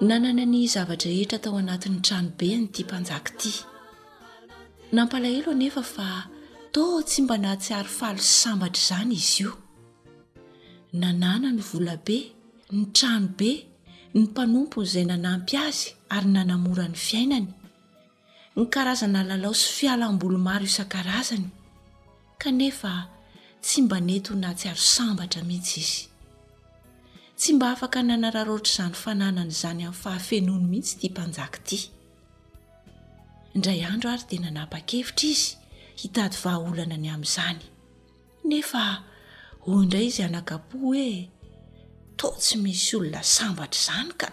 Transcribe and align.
nanana 0.00 0.42
ny 0.44 0.66
zavatra 0.66 1.10
hetra 1.10 1.38
tao 1.38 1.54
anatin'ny 1.58 2.00
trano 2.02 2.30
be 2.38 2.46
nyity 2.58 2.82
mpanjaky 2.82 3.30
ity 3.38 3.52
nampalahelo 4.94 5.50
anefa 5.54 5.82
fa 5.82 6.26
ta 6.72 6.82
tsy 7.06 7.22
mba 7.22 7.38
nahatsiaro 7.38 7.86
falo 7.98 8.18
sambatra 8.18 8.80
izany 8.82 9.12
izy 9.14 9.42
io 9.44 9.52
nanàna 11.00 11.52
ny 11.54 11.60
volabe 11.62 12.18
ny 12.74 12.86
trano 12.96 13.28
be 13.38 13.50
ny 14.14 14.18
mpanompony 14.26 14.84
izay 14.86 15.04
nanampy 15.06 15.54
azy 15.66 15.94
ary 16.10 16.26
nanamorany 16.28 16.94
fiainany 17.06 17.48
ny 18.56 18.66
karazana 18.74 19.22
lalao 19.22 19.54
sy 19.54 19.66
fialam-bolo 19.76 20.38
maro 20.38 20.64
isan-karazany 20.66 21.46
kanefa 22.38 22.90
tsy 23.62 23.82
mba 23.82 24.00
neto 24.00 24.34
nahatsiaro 24.34 24.80
sambatra 24.94 25.44
mihitsy 25.46 25.80
izy 25.80 26.13
tsy 27.36 27.52
mba 27.58 27.66
afaka 27.74 28.00
nanararohatra 28.02 28.72
izany 28.74 28.94
fananana 29.02 29.44
izany 29.52 29.82
amin'ny 29.84 29.92
fahafenony 30.02 30.64
mihitsy 30.72 30.94
tya 31.00 31.10
mpanjaka 31.14 31.56
ity 31.62 31.80
indray 33.54 33.80
andro 33.92 34.08
ary 34.14 34.24
de 34.30 34.36
nanapa-kevitra 34.44 35.26
izy 35.32 35.48
hitady 36.00 36.36
vahaolana 36.44 36.96
ny 37.04 37.08
amin'izany 37.14 37.60
nefa 38.48 38.82
hoy 39.64 39.80
indray 39.84 40.06
izy 40.10 40.22
anakapo 40.28 40.74
hoe 40.84 41.10
totsy 42.20 42.54
misy 42.62 42.90
olona 42.98 43.22
sambatra 43.36 43.78
izany 43.80 44.12
ka 44.20 44.28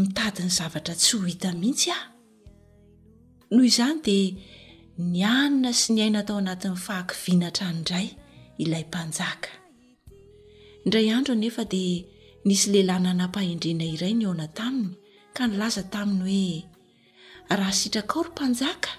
mitadiny 0.00 0.50
zavatra 0.56 0.94
tsy 1.00 1.12
ho 1.16 1.22
hita 1.30 1.48
mihitsy 1.62 1.88
aho 1.96 2.06
noho 3.52 3.64
izany 3.70 3.96
dia 4.06 4.22
ny 5.12 5.18
anina 5.36 5.70
sy 5.80 5.88
ny 5.94 5.98
haina 6.02 6.18
atao 6.22 6.38
anatin'ny 6.42 6.76
fahakivinatra 6.86 7.64
ny 7.72 7.76
indray 7.78 8.06
ilay 8.62 8.84
mpanjaka 8.90 9.50
indray 10.86 11.10
andro 11.10 11.34
nefa 11.34 11.64
dia 11.72 12.06
nisy 12.46 12.70
lehilahy 12.72 13.02
nanam-pahendrena 13.04 13.84
iray 13.94 14.14
ny 14.18 14.24
ona 14.32 14.46
taminy 14.58 14.94
ka 15.34 15.42
nylaza 15.50 15.82
taminy 15.90 16.30
hoe 16.30 16.60
raha 17.58 17.74
sitrakao 17.80 18.22
ry 18.24 18.30
mpanjaka 18.32 18.90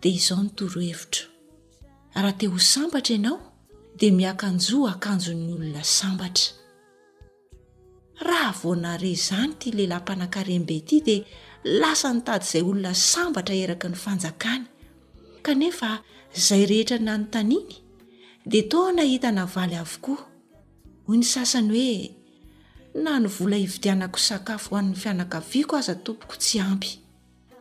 dia 0.00 0.12
izao 0.16 0.38
nytorohevitro 0.44 1.24
raha 2.14 2.32
te 2.38 2.46
ho 2.52 2.58
sambatra 2.72 3.12
ianao 3.16 3.38
dia 3.98 4.12
miakanjoa 4.18 4.88
akanjo 4.94 5.32
ny 5.40 5.46
olona 5.54 5.82
sambatra 5.98 6.48
raha 8.28 8.50
vonare 8.62 9.08
izany 9.16 9.52
ty 9.58 9.68
lehilahy 9.76 10.02
mpanankarembe 10.04 10.72
ity 10.80 10.96
dia 11.06 11.22
lasa 11.80 12.08
nytady 12.14 12.44
izay 12.46 12.62
olona 12.68 12.92
sambatra 12.94 13.54
eraka 13.64 13.86
ny 13.90 13.98
fanjakany 14.04 14.64
kanefa 15.44 15.90
izay 16.38 16.62
rehetra 16.70 16.96
na 17.02 17.12
nontaniny 17.18 17.72
dia 18.50 18.64
taona 18.70 19.02
hitana 19.10 19.44
valy 19.54 19.76
avokoa 19.82 20.22
hoy 21.08 21.16
ny 21.18 21.24
sasany 21.24 21.68
hoe 21.72 23.02
na 23.02 23.16
no 23.20 23.28
vola 23.32 23.56
hividianako 23.56 24.18
sakafo 24.28 24.70
ho 24.74 24.80
an'ny 24.80 24.94
fianakaviako 25.02 25.74
aza 25.80 25.94
tompoko 26.04 26.34
tsy 26.36 26.60
ampy 26.60 26.90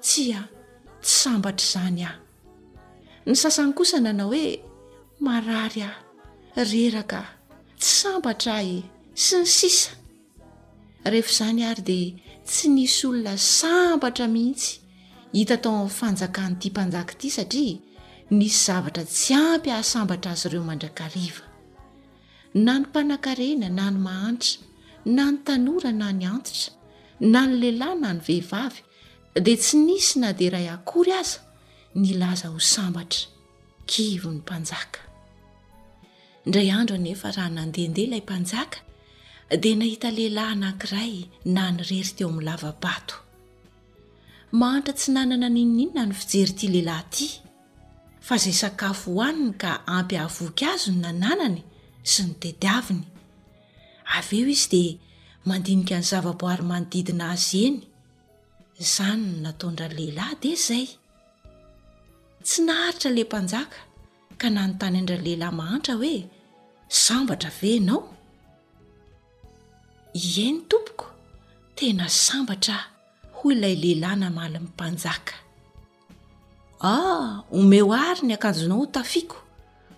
tsy 0.04 0.26
a 0.36 0.42
tsy 1.02 1.14
sambatra 1.22 1.62
izany 1.68 2.04
aho 2.10 2.20
ny 3.26 3.36
sasany 3.42 3.72
kosa 3.78 3.98
nanao 4.04 4.30
hoe 4.34 4.46
marary 5.26 5.82
aho 5.88 6.64
reraka 6.74 7.20
a 7.20 7.28
tsy 7.80 7.94
sambatra 8.02 8.54
ah 8.60 8.68
e 8.76 8.78
sy 9.16 9.36
ny 9.42 9.50
sisa 9.58 9.92
rehefa 11.12 11.32
izany 11.32 11.62
ary 11.72 11.84
dia 11.90 12.14
tsy 12.50 12.68
nisy 12.76 13.02
olona 13.08 13.38
sambatra 13.38 14.28
mihitsy 14.28 14.74
hita 15.34 15.56
tao 15.64 15.74
amin'ny 15.76 15.96
fanjakanyity 16.00 16.70
mpanjaka 16.70 17.14
ity 17.16 17.30
satria 17.36 17.80
nisy 18.38 18.60
zavatra 18.66 19.04
tsy 19.08 19.34
ampy 19.46 19.70
ahasambatra 19.72 20.32
azy 20.36 20.48
ireo 20.52 20.64
mandrakriva 20.68 21.47
na 22.58 22.80
ny 22.82 22.86
mpanan-karena 22.90 23.70
na 23.70 23.88
ny 23.94 24.02
mahantra 24.02 24.58
na 25.06 25.26
ny 25.30 25.38
tanora 25.46 25.92
na 25.94 26.10
ny 26.10 26.26
antitra 26.36 26.72
na 27.32 27.42
ny 27.46 27.54
lehilahy 27.62 28.00
na 28.04 28.10
ny 28.18 28.22
vehivavy 28.28 28.82
dia 29.46 29.56
tsy 29.64 29.78
nisy 29.86 30.16
na 30.22 30.30
dearay 30.40 30.66
akory 30.76 31.14
aza 31.22 31.40
ny 32.02 32.10
laza 32.22 32.48
ho 32.54 32.58
sambatra 32.74 33.26
kivony 33.90 34.40
mpanjaka 34.44 35.00
indray 36.46 36.70
andro 36.78 36.96
anefa 37.00 37.28
raha 37.38 37.50
nandendehaila 37.58 38.18
mpanjaka 38.26 38.80
dia 39.62 39.76
nahita 39.82 40.08
lehilahy 40.18 40.50
anankiray 40.58 41.14
na 41.56 41.64
ny 41.72 41.82
rery 41.88 42.10
teo 42.18 42.28
amin'ny 42.32 42.46
lavabato 42.50 43.16
mahantra 44.60 44.94
tsy 45.00 45.10
nanana 45.16 45.48
ninniny 45.56 45.86
na 45.96 46.02
ny 46.10 46.14
fijery 46.20 46.52
ity 46.58 46.66
lehilahy 46.74 47.06
ty 47.14 47.26
fa 48.26 48.34
izay 48.40 48.56
sakafo 48.62 49.10
hohaniny 49.18 49.54
ka 49.62 49.72
ampyhavoky 49.96 50.64
azo 50.74 50.90
ny 50.96 51.02
nananany 51.06 51.62
sy 52.12 52.24
ny 52.28 52.34
tediaviny 52.42 53.04
avy 54.18 54.38
eo 54.42 54.50
izy 54.56 54.68
dea 54.74 54.94
mandinika 55.50 55.96
ny 56.00 56.06
zavaboary 56.12 56.64
manodidina 56.72 57.26
azy 57.36 57.60
eny 57.68 57.80
izany 58.84 59.24
n 59.28 59.42
natondra 59.44 59.88
lehilahy 59.98 60.36
de 60.44 60.52
zay 60.68 60.86
tsy 62.46 62.60
naharitra 62.68 63.10
la 63.18 63.24
mpanjaka 63.30 63.80
ka 64.40 64.48
na 64.54 64.62
nontany 64.68 64.96
endra 65.02 65.18
lehilahy 65.26 65.54
mahantra 65.60 65.94
hoe 66.02 66.16
sambatra 67.04 67.50
veanao 67.60 68.00
ieny 70.32 70.58
tompoko 70.70 71.06
tena 71.78 72.06
sambatra 72.26 72.78
ho 73.36 73.46
lay 73.62 73.76
lehilahy 73.84 74.18
namalyny 74.24 74.60
mpanjaka 74.70 75.36
h 76.82 76.86
ah, 76.92 77.30
omeo 77.58 77.88
ary 78.08 78.22
ny 78.28 78.34
akanjonao 78.38 78.80
ho 78.82 78.86
tafiako 78.96 79.38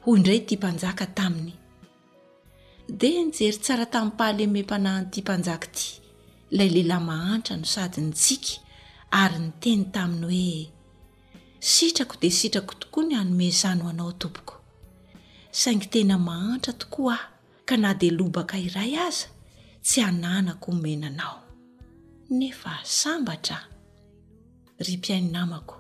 hoy 0.04 0.14
indray 0.18 0.40
ti 0.48 0.54
mpanjaka 0.62 1.06
taminy 1.20 1.54
de 2.92 3.10
nijery 3.26 3.58
tsara 3.62 3.86
tamin'ny 3.86 4.10
mpahalemempanahinity 4.12 5.22
mpanjaky 5.22 5.68
ity 5.74 5.86
ilay 6.52 6.70
lehilay 6.74 7.02
mahantra 7.10 7.56
no 7.58 7.66
sady 7.74 8.02
ny 8.02 8.12
tsika 8.22 8.52
ary 9.22 9.38
nyteny 9.46 9.84
taminy 9.94 10.34
hoe 10.34 10.72
sitrako 11.60 12.16
de 12.22 12.30
sitrako 12.30 12.74
tokoa 12.82 13.04
ny 13.06 13.14
hanome 13.16 13.48
zano 13.60 13.84
anao 13.90 14.12
tompoko 14.12 14.56
saingy 15.52 15.86
tena 15.94 16.16
mahantra 16.18 16.74
tokoa 16.82 17.14
aho 17.14 17.32
ka 17.68 17.76
na 17.78 17.94
dea 18.00 18.12
lobaka 18.18 18.58
iray 18.68 18.94
aza 19.08 19.28
tsy 19.86 19.98
hananako 20.02 20.72
omenanao 20.72 21.40
nefa 22.38 22.72
asambatra 22.82 23.60
ry 24.86 24.96
mpiaininamako 24.98 25.76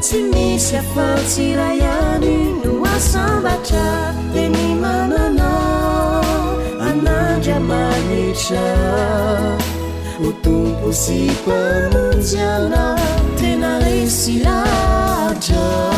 timisiakautirayani 0.00 2.52
nuwasabaca 2.64 4.14
tenimanana 4.34 5.48
anajamanica 6.90 8.62
utunpusiko 10.28 11.50
munjiala 11.92 12.98
tenalesilaja 13.38 15.97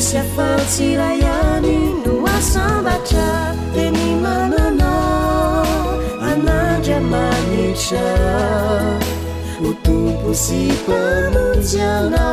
safalcilayani 0.00 1.78
nuasabača 2.06 3.54
lenimanana 3.76 4.92
ana 6.30 6.60
žamaniča 6.84 8.06
otupusipa 9.64 11.00
monziana 11.34 12.26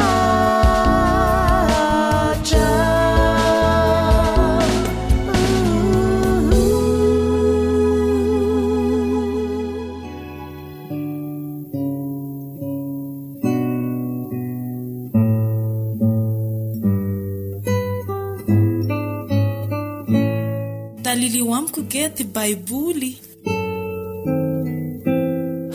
amiko 21.58 21.82
gety 21.96 22.24
baiboly 22.36 23.12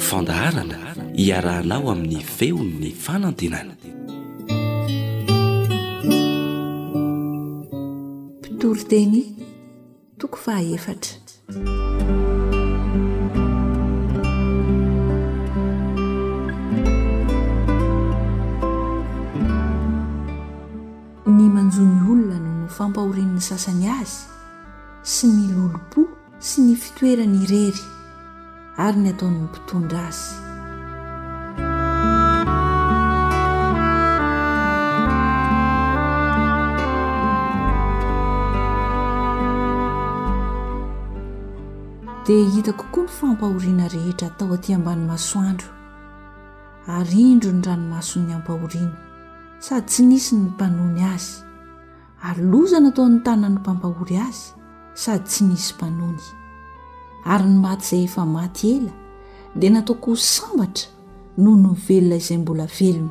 fandaharana 0.08 0.78
iarahnao 1.24 1.84
amin'ny 1.92 2.18
feon'ny 2.38 2.90
fanantenana 3.04 3.74
pitoryteny 8.44 9.20
toko 10.22 10.36
faefatra 10.46 11.14
ny 21.36 21.44
manjon'ny 21.56 21.98
olona 22.12 22.38
no 22.58 22.66
fampahorin'ny 22.76 23.40
sasany 23.48 23.86
azy 24.00 24.20
sy 25.10 25.26
ny 25.26 25.50
olopo 25.64 26.00
sy 26.40 26.60
ny 26.62 26.76
fitoerany 26.78 27.38
irery 27.42 27.82
ary 28.86 28.98
ny 29.02 29.08
ataonny 29.10 29.40
mpitondra 29.42 30.00
azy 30.08 30.34
dia 42.30 42.46
hitakokoa 42.54 43.02
ny 43.04 43.12
fampahoriana 43.18 43.86
rehetra 43.94 44.26
atao 44.30 44.54
aty 44.56 44.70
ambanymasoandro 44.78 45.70
ary 47.00 47.22
indro 47.34 47.50
ny 47.52 47.62
ranomasony 47.66 48.30
ampahoriana 48.38 48.94
sady 49.58 49.86
tsy 49.90 50.00
nisyny 50.06 50.40
ny 50.46 50.48
mpanony 50.54 51.02
azy 51.14 51.34
ary 52.22 52.42
lozana 52.50 52.88
ataon'ny 52.94 53.18
tanany 53.26 53.54
mpampahory 53.58 54.14
azy 54.18 54.54
sady 54.94 55.24
tsy 55.24 55.44
misy 55.44 55.72
mpanony 55.76 56.22
ary 57.24 57.44
ny 57.46 57.58
maty 57.62 57.84
izay 57.86 58.04
efa 58.04 58.24
maty 58.26 58.70
ela 58.72 58.92
dia 59.54 59.70
nataokoho 59.70 60.16
sambatra 60.16 60.88
noho 61.38 61.56
novelona 61.56 62.16
izay 62.16 62.38
mbola 62.38 62.66
velona 62.66 63.10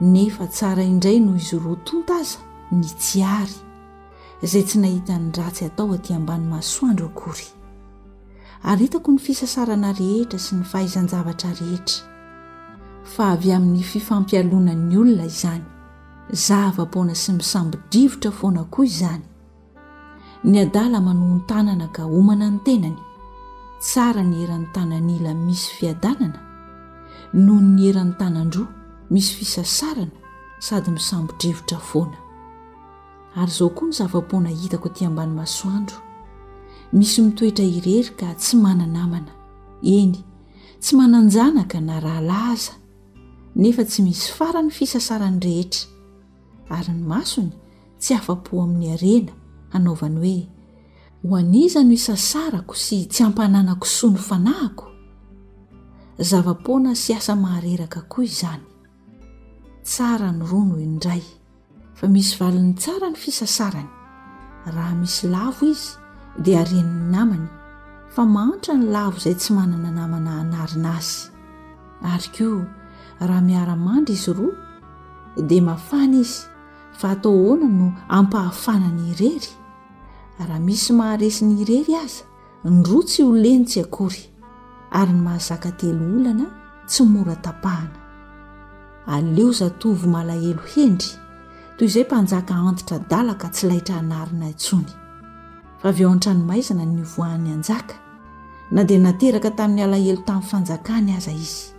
nefa 0.00 0.46
tsara 0.46 0.82
indray 0.82 1.20
no 1.20 1.36
izy 1.36 1.58
rotonta 1.58 2.14
aza 2.20 2.38
ny 2.72 2.82
tsy 2.98 3.22
ary 3.22 3.54
izay 4.42 4.62
tsy 4.62 4.76
nahita 4.78 5.18
ny 5.18 5.30
ratsy 5.34 5.64
hatao 5.64 5.92
atỳ 5.94 6.14
ambany 6.16 6.48
masoandro 6.48 7.06
akory 7.06 7.46
ary 8.62 8.82
hitako 8.86 9.12
ny 9.12 9.18
fisasarana 9.18 9.92
rehetra 9.92 10.38
sy 10.38 10.54
ny 10.56 10.64
fahaizan-javatra 10.64 11.50
rehetra 11.60 12.04
fa 13.04 13.32
avy 13.32 13.52
amin'ny 13.52 13.82
fifampialoanan'ny 13.82 14.96
olona 14.98 15.24
izany 15.24 15.62
zavapona 16.32 17.14
sy 17.14 17.32
misambidrivotra 17.32 18.30
foana 18.38 18.64
koa 18.64 18.84
izany 18.86 19.22
ny 20.44 20.60
adala 20.62 21.00
manon-tanana 21.02 21.88
ka 21.92 22.04
omana 22.06 22.46
ny 22.50 22.58
tenany 22.62 22.98
tsara 23.82 24.22
ny 24.22 24.42
eran'ny 24.46 24.70
tanan'ilan 24.74 25.38
misy 25.46 25.70
fiadanana 25.78 26.38
noho 27.34 27.58
ny 27.60 27.82
eranytanandroa 27.90 28.68
misy 29.10 29.34
fisasarana 29.34 30.12
sady 30.62 30.90
misambo-drevotra 30.94 31.78
foana 31.82 32.16
ary 33.36 33.50
izao 33.50 33.70
koa 33.74 33.86
ny 33.90 33.96
zava-ponahitako 33.98 34.88
ty 34.94 35.04
ambanymasoandro 35.10 35.96
misy 36.94 37.18
mitoetra 37.26 37.64
irery 37.66 38.04
ka 38.14 38.30
tsy 38.38 38.56
mananamana 38.62 39.32
eny 39.82 40.22
tsy 40.80 40.94
mananjanaka 40.96 41.80
na 41.82 41.98
rahalaaza 42.00 42.72
nefa 43.58 43.82
tsy 43.84 44.02
misy 44.06 44.30
fara 44.32 44.62
ny 44.62 44.70
fisasarany 44.70 45.40
rehetra 45.42 45.86
ary 46.70 46.92
ny 46.94 47.02
masony 47.02 47.50
tsy 47.98 48.14
afa-po 48.14 48.62
amin'ny 48.62 48.92
arena 48.94 49.34
hanaovany 49.72 50.18
hoe 50.20 50.48
hoaniza 51.30 51.80
no 51.84 51.92
isasarako 51.98 52.74
sy 52.84 52.98
tsy 53.10 53.22
ampananakosoany 53.28 54.18
fanahiko 54.28 54.86
zava-poana 56.30 56.92
sy 57.02 57.10
asa 57.18 57.34
mahareraka 57.42 58.00
koa 58.10 58.24
izany 58.28 58.64
tsara 59.88 60.30
ny 60.32 60.44
roa 60.50 60.64
noho 60.70 60.80
indray 60.86 61.24
fa 61.98 62.06
misy 62.12 62.32
valin'ny 62.40 62.74
tsara 62.80 63.08
no 63.10 63.16
fisasarany 63.24 63.90
raha 64.74 64.94
misy 65.00 65.24
lavo 65.34 65.64
izy 65.72 65.88
dia 66.44 66.60
areniny 66.60 67.06
namany 67.14 67.46
fa 68.14 68.22
mahantra 68.34 68.74
ny 68.78 68.84
lavo 68.96 69.16
izay 69.18 69.34
tsy 69.40 69.50
manana 69.56 69.90
namana 69.98 70.30
anarina 70.42 70.90
azy 70.98 71.14
ary 72.14 72.28
ko 72.36 72.48
raha 73.28 73.40
miaramandry 73.48 74.14
izy 74.16 74.32
roa 74.38 74.56
dia 75.48 75.62
mafana 75.68 76.16
izy 76.24 76.38
fa 76.98 77.06
atao 77.14 77.36
oana 77.46 77.68
no 77.78 77.86
ampahafanany 78.18 79.00
irery 79.12 79.52
raha 80.46 80.58
misy 80.66 80.92
maharesiny 80.94 81.60
irery 81.62 81.94
aza 81.96 82.24
nro 82.64 82.98
tsy 83.08 83.22
ho 83.26 83.32
lenytsy 83.42 83.80
akory 83.84 84.22
ary 84.90 85.12
ny 85.12 85.20
mahazaka 85.26 85.70
telo 85.80 86.04
olana 86.16 86.46
tsy 86.88 87.02
mora 87.12 87.34
tapahana 87.44 87.98
aleo 89.14 89.50
zatovy 89.60 90.06
malahelo 90.14 90.62
hendry 90.74 91.10
toy 91.78 91.86
izay 91.88 92.04
mpanjaka 92.04 92.54
antitra 92.68 92.98
dalaka 93.10 93.48
tsy 93.54 93.64
laitra 93.70 93.94
hanarina 93.98 94.46
intsony 94.52 94.92
fa 95.80 95.86
avy 95.90 96.04
ao 96.04 96.12
an-tranomaizana 96.14 96.84
ny 96.86 97.02
voahan'ny 97.12 97.50
anjaka 97.56 97.94
na 98.72 98.80
dia 98.88 98.98
nateraka 98.98 99.50
tamin'ny 99.58 99.82
alahelo 99.86 100.22
tamin'ny 100.26 100.48
fanjakany 100.50 101.10
aza 101.18 101.32
izy 101.32 101.74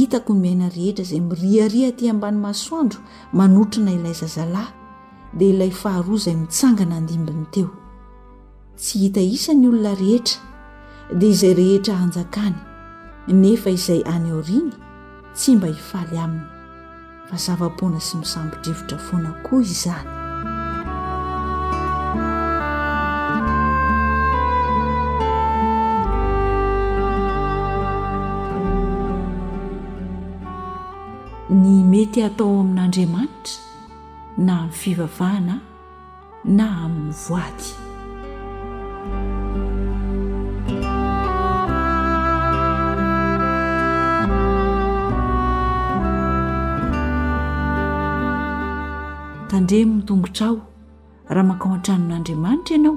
hitako 0.00 0.32
ny 0.34 0.40
miaina 0.42 0.66
rehetra 0.76 1.04
zay 1.04 1.20
miriariha 1.20 1.92
ty 1.92 2.08
ambany 2.10 2.38
masoandro 2.40 3.00
manotrina 3.32 3.92
ilay 3.92 4.12
zazalahy 4.14 4.85
dia 5.32 5.48
ilay 5.50 5.70
faharoa 5.70 6.16
izay 6.16 6.36
mitsangana 6.36 6.94
andimbiny 6.96 7.46
teo 7.50 7.70
tsy 8.78 8.96
hita 9.02 9.20
isany 9.20 9.66
olona 9.68 9.94
rehetra 10.02 10.40
dia 11.18 11.30
izay 11.30 11.54
rehetra 11.60 11.94
anjakany 12.04 12.58
nefa 13.42 13.70
izay 13.78 14.02
aneoriny 14.14 14.72
tsy 15.34 15.56
mba 15.56 15.66
hifaly 15.66 16.18
aminy 16.18 16.46
fa 17.28 17.36
zavapoana 17.36 18.00
sy 18.00 18.16
misambo 18.18 18.56
drevotra 18.62 18.98
foana 18.98 19.30
koa 19.42 19.60
izany 19.60 20.08
ny 31.62 31.82
mety 31.90 32.22
atao 32.22 32.60
amin'andriamanitra 32.60 33.54
na 34.38 34.58
amin'ny 34.58 34.72
fivavahana 34.72 35.60
na 36.44 36.66
amin'ny 36.84 37.12
voady 37.26 37.66
tandreha 49.50 49.86
mitongotra 49.94 50.46
aho 50.50 50.58
raha 51.34 51.46
mankaho 51.48 51.74
an-tranon'andriamanitra 51.78 52.72
ianao 52.76 52.96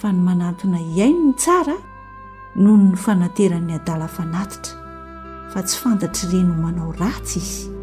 fa 0.00 0.08
ny 0.12 0.18
manatona 0.26 0.78
iainony 0.96 1.34
tsara 1.42 1.76
nohono 2.60 2.90
ny 2.90 2.96
fananteran'ny 3.04 3.72
adala 3.78 4.06
fanatitra 4.16 4.72
fa 5.52 5.58
tsy 5.62 5.76
fantatry 5.82 6.26
renyo 6.32 6.54
manao 6.62 6.90
ratsy 7.00 7.38
izy 7.42 7.77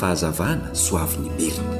fahazavana 0.00 0.74
soavy 0.74 1.16
ny 1.20 1.30
berina 1.52 1.79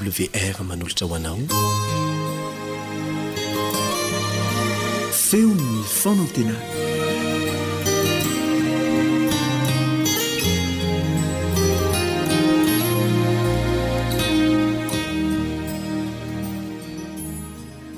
e 0.06 0.28
r 0.34 0.62
manolotra 0.64 1.06
hoanao 1.06 1.38
feonny 5.10 5.82
fonatena 6.00 6.56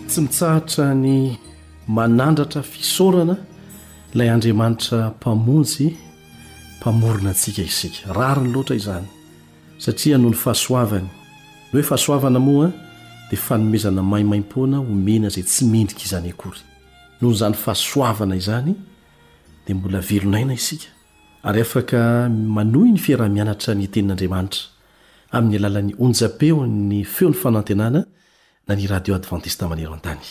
tsy 0.06 0.20
mitsaratra 0.20 0.86
ny 0.94 1.38
manandratra 1.88 2.62
fisorana 2.62 3.36
ilay 4.14 4.28
andriamanitra 4.30 5.10
mpamonjy 5.16 5.96
mpamorona 6.78 7.28
antsika 7.30 7.62
isika 7.62 8.12
raro 8.12 8.42
ny 8.42 8.52
loatra 8.54 8.76
izany 8.76 9.06
satria 9.78 10.18
noho 10.18 10.30
ny 10.30 10.36
fahasoavany 10.36 11.08
hoe 11.76 11.83
fahasoavana 11.85 12.38
moa 12.40 12.66
ah, 12.66 12.73
dia 13.30 13.38
fanomezana 13.38 14.02
maimaim-poana 14.02 14.78
homena 14.78 15.26
izay 15.28 15.42
tsy 15.45 15.64
mendriky 15.64 16.04
izany 16.06 16.30
akory 16.30 16.61
nohonyzany 17.21 17.54
fahasoavana 17.54 18.37
izany 18.37 18.75
dia 19.66 19.75
mbola 19.76 20.00
velonaina 20.00 20.54
isika 20.54 20.87
ary 21.42 21.61
afaka 21.61 22.28
manohy 22.30 22.92
ny 22.92 22.99
fiarah-mianatra 22.99 23.75
ny 23.75 23.87
tenin'andriamanitra 23.90 24.62
amin'ny 25.33 25.56
alalan'ny 25.56 25.92
onja-peo'ny 25.99 27.04
feon'ny 27.04 27.36
fanantenana 27.43 28.04
na 28.69 28.75
ny 28.76 28.86
radio 28.86 29.15
advantista 29.15 29.69
manero 29.69 29.93
an-tany 29.95 30.25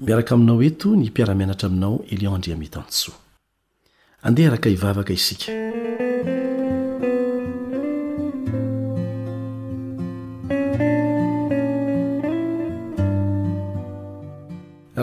miaraka 0.00 0.34
aminao 0.34 0.62
eto 0.62 0.92
ny 0.96 1.08
mpiara-mianatra 1.10 1.66
aminao 1.72 2.04
elion 2.10 2.38
ndria 2.38 2.56
metansoa 2.56 3.14
andeha 4.22 4.50
raka 4.50 4.68
hivavaka 4.68 5.12
isika 5.12 5.52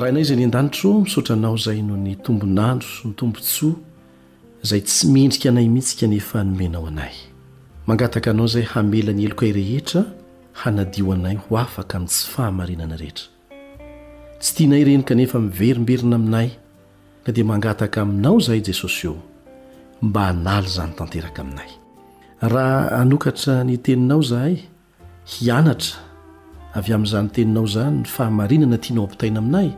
rahainay 0.02 0.22
izay 0.26 0.38
ny 0.38 0.46
an-danitro 0.48 0.92
misaotra 1.04 1.34
anao 1.38 1.58
zay 1.66 1.80
noho 1.88 1.98
ny 2.06 2.14
tombonandro 2.26 2.86
so 2.98 3.04
ny 3.10 3.14
tombontsoa 3.20 3.76
zay 4.70 4.82
tsy 4.88 5.04
miendrika 5.16 5.48
anay 5.52 5.68
mihitsy 5.76 5.96
ka 6.00 6.08
nefa 6.14 6.38
hnomenao 6.42 6.86
anay 6.92 7.16
mangataka 7.88 8.30
anao 8.32 8.48
zay 8.54 8.66
hamela 8.74 9.12
ny 9.18 9.26
eloka 9.26 9.46
y 9.48 9.52
rehetra 9.58 10.02
hanadio 10.62 11.14
anay 11.16 11.36
ho 11.44 11.58
afaka 11.64 11.94
amin'n 11.98 12.10
tsy 12.12 12.24
fahamarinana 12.34 12.96
rehetra 13.02 13.28
tsy 14.42 14.52
tianay 14.56 14.84
reny 14.88 15.04
kanefa 15.10 15.36
miverimberina 15.46 16.16
aminay 16.22 16.50
ka 17.26 17.30
dia 17.36 17.46
mangataka 17.52 17.98
aminao 18.02 18.38
zahay 18.46 18.62
jesosy 18.68 19.08
io 19.08 19.16
mba 20.02 20.22
hanaly 20.30 20.68
zany 20.78 20.94
tanteraka 21.00 21.40
aminay 21.42 21.72
raha 22.52 22.92
anokatra 23.02 23.64
ny 23.68 23.78
teninao 23.86 24.22
zahay 24.32 24.56
hianatra 25.32 25.96
avy 26.78 26.92
amin'izany 26.94 27.30
teninao 27.36 27.66
zany 27.76 27.96
ny 28.02 28.06
fahamarinana 28.16 28.78
tianao 28.84 29.04
ampitaina 29.10 29.40
aminay 29.42 29.70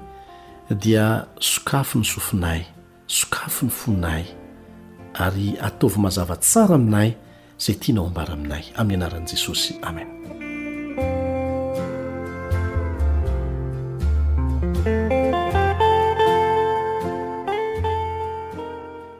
dia 0.75 1.25
sokafo 1.39 1.99
ny 1.99 2.05
sofinay 2.05 2.65
sokafi 3.07 3.65
ny 3.65 3.71
fonay 3.71 4.25
ary 5.17 5.57
ataovy-mazava 5.59 6.35
tsara 6.37 6.75
aminay 6.75 7.13
zay 7.57 7.75
tianao 7.79 8.05
ambara 8.05 8.33
aminay 8.33 8.63
amin'ny 8.77 8.95
anaran'i 9.01 9.25
jesosy 9.29 9.79
amen 9.81 10.09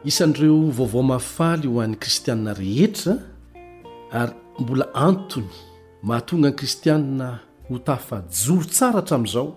isan'ireo 0.06 0.70
vaovao 0.70 1.02
mafaly 1.02 1.66
ho 1.68 1.80
an'ny 1.82 1.96
kristianna 1.98 2.54
rehetra 2.54 3.16
ary 4.12 4.34
mbola 4.58 4.86
antony 4.94 5.50
mahatonga 6.02 6.48
any 6.54 6.56
kristianna 6.56 7.40
hotafajoro 7.68 8.64
tsara 8.70 9.02
hatramin'izao 9.02 9.56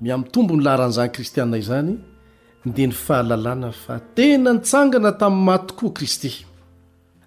my 0.00 0.12
am'ny 0.14 0.28
tombo 0.32 0.56
ny 0.56 0.62
laharan'izany 0.64 1.10
kristiana 1.12 1.58
izany 1.58 1.96
dia 2.66 2.86
ny 2.88 2.92
fahalalàna 2.94 3.70
fa 3.72 3.96
tena 4.14 4.50
ntsangana 4.58 5.12
tamin'ny 5.18 5.44
maty 5.48 5.70
okoa 5.74 5.90
kristy 5.96 6.30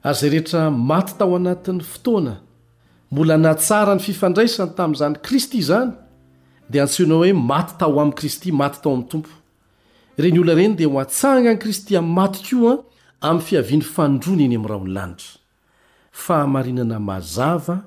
ary 0.03 0.17
izay 0.19 0.29
rehetra 0.33 0.61
maty 0.91 1.13
tao 1.19 1.33
anatin'ny 1.39 1.83
fotoana 1.91 2.33
mbola 3.11 3.35
natsara 3.45 3.93
ny 3.95 4.01
fifandraisany 4.07 4.71
tamin'izany 4.77 5.15
kristy 5.25 5.55
izany 5.63 5.91
dia 6.71 6.83
antseonao 6.83 7.19
hoe 7.23 7.33
maty 7.51 7.73
tao 7.79 7.91
amin'ni 8.01 8.19
kristy 8.21 8.49
maty 8.61 8.79
tao 8.83 8.93
amin'ny 8.93 9.09
tompo 9.11 9.29
reny 10.21 10.39
olona 10.39 10.53
ireny 10.55 10.75
dia 10.77 10.87
ho 10.87 10.99
atsanga 11.03 11.51
nyi 11.53 11.59
kristy 11.63 11.97
amin'ny 11.97 12.15
maty 12.19 12.39
ko 12.49 12.71
an 12.71 12.79
amin'ny 13.29 13.45
fiavian'ny 13.47 13.85
fandrony 13.95 14.43
eny 14.47 14.55
amin' 14.57 14.69
ra 14.71 14.77
ony 14.81 14.91
lanitra 14.97 15.35
fahamarinana 16.23 16.97
mazava 17.09 17.77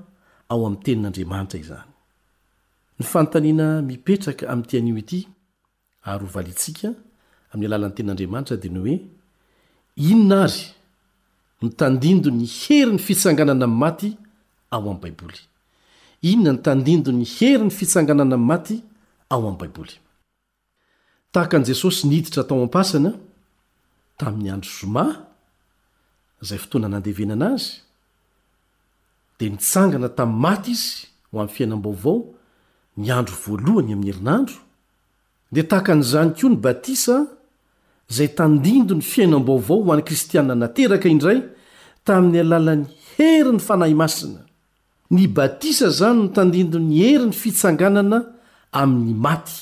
ao 0.48 0.60
amin'nytenin'andriamanitra 0.66 1.58
izany 1.64 1.93
ny 2.98 3.04
fanotaniana 3.12 3.66
mipetraka 3.88 4.44
amin'yityanio 4.52 4.94
ity 5.02 5.20
ary 6.10 6.22
ho 6.26 6.30
valiitsika 6.34 6.88
amin'ny 7.52 7.66
alàlan'ny 7.68 7.96
ten'andriamanitra 7.98 8.56
dia 8.62 8.70
ny 8.74 8.78
hoe 8.84 8.96
inona 10.10 10.38
azy 10.46 10.64
ny 11.62 11.68
tandindo 11.80 12.28
ny 12.30 12.46
hery 12.60 12.92
ny 12.94 12.98
fitsanganana 13.06 13.64
am'y 13.66 13.78
maty 13.84 14.08
ao 14.74 14.78
amin'ny 14.82 15.02
baiboly 15.04 15.38
inona 16.32 16.52
ny 16.54 16.60
tandindo 16.66 17.10
ny 17.18 17.24
hery 17.36 17.64
ny 17.66 17.70
fitsanganana 17.78 18.34
amy 18.38 18.46
maty 18.50 18.76
ao 19.32 19.40
amin'ny 19.42 19.58
baiboly 19.62 19.94
tahaka 21.32 21.54
an'i 21.58 21.66
jesosy 21.70 22.06
niditra 22.10 22.44
tao 22.46 22.62
ampasana 22.66 23.10
tamin'ny 24.18 24.50
andro 24.54 24.70
zoma 24.78 25.04
izay 26.42 26.58
fotoana 26.62 26.88
nandehvena 26.92 27.34
ana 27.38 27.48
azy 27.56 27.70
dia 29.38 29.50
nitsangana 29.52 30.08
tamin'ny 30.18 30.40
maty 30.46 30.70
izy 30.78 30.90
ho 31.30 31.34
amin'ny 31.38 31.54
fiainam-baovao 31.56 32.20
ny 32.96 33.10
andro 33.10 33.34
voalohany 33.46 33.92
amin'ny 33.94 34.10
herinandro 34.12 34.54
dia 35.52 35.64
tahakan'izany 35.70 36.30
koa 36.38 36.50
ny 36.50 36.58
batisa 36.64 37.16
izay 38.10 38.28
tandindo 38.38 38.94
ny 38.94 39.04
fiainam-baovao 39.12 39.78
ho 39.86 39.92
an'ny 39.92 40.04
kristiaina 40.08 40.54
nateraka 40.54 41.08
indray 41.10 41.38
tamin'ny 42.06 42.38
alalan'ny 42.44 42.86
heri 43.14 43.50
ny 43.56 43.60
fanahy 43.68 43.94
masina 44.02 44.40
ny 45.14 45.24
batisa 45.38 45.88
zany 45.98 46.18
no 46.22 46.28
tandindo 46.36 46.78
ny 46.88 46.94
heri 47.04 47.26
ny 47.30 47.34
fitsanganana 47.42 48.18
amin'ny 48.82 49.14
maty 49.24 49.56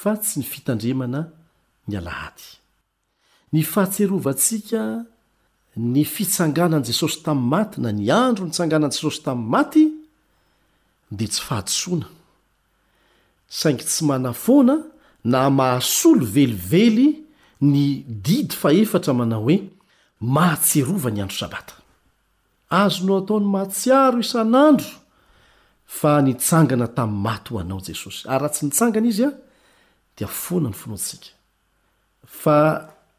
fa 0.00 0.12
tsy 0.22 0.34
ny 0.40 0.44
fitandrimana 0.52 1.20
ny 1.88 1.94
alahaty 2.00 2.48
ny 3.52 3.60
fahatserovantsika 3.72 4.82
ny 5.92 6.02
fitsanganan' 6.14 6.84
jesosy 6.88 7.22
tamin'ny 7.24 7.50
maty 7.52 7.76
na 7.80 7.88
ny 7.92 8.04
andro 8.24 8.44
nitsanganan' 8.46 8.94
jesosy 8.96 9.20
tamin'ny 9.24 9.50
maty 9.56 9.84
de 11.18 11.26
tsy 11.30 11.42
fahadosoana 11.48 12.08
saingy 13.60 13.84
tsy 13.88 14.02
manafoana 14.10 14.76
na 15.32 15.42
mahasolo 15.60 16.24
velively 16.34 17.06
ny 17.60 17.86
didy 18.26 18.56
fa 18.60 18.68
efatra 18.82 19.12
manao 19.20 19.42
hoe 19.46 19.56
mahatserova 20.34 21.10
ny 21.12 21.20
andro 21.22 21.38
sabata 21.42 21.74
azo 22.80 23.00
no 23.06 23.12
ataony 23.20 23.46
mahatsiaro 23.54 24.18
isan'andro 24.26 24.92
fa 25.98 26.10
nitsangana 26.26 26.86
tami'y 26.96 27.20
maty 27.24 27.48
ho 27.52 27.58
anao 27.62 27.80
jesosy 27.88 28.20
ary 28.32 28.40
raha 28.42 28.54
tsy 28.54 28.62
nitsangana 28.66 29.08
izy 29.10 29.22
a 29.28 29.30
dia 30.16 30.26
foana 30.42 30.68
ny 30.70 30.76
finoatsika 30.80 31.26
fa 32.42 32.56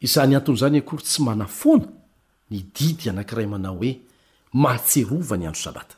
isany 0.06 0.34
anton' 0.38 0.58
zany 0.62 0.76
akory 0.82 1.02
tsy 1.06 1.18
mana 1.26 1.46
foana 1.60 1.86
ny 2.50 2.58
didy 2.76 3.04
anakiray 3.10 3.46
manao 3.52 3.76
hoe 3.82 3.90
mahatserova 4.62 5.34
ny 5.36 5.46
andro 5.48 5.62
sabata 5.64 5.96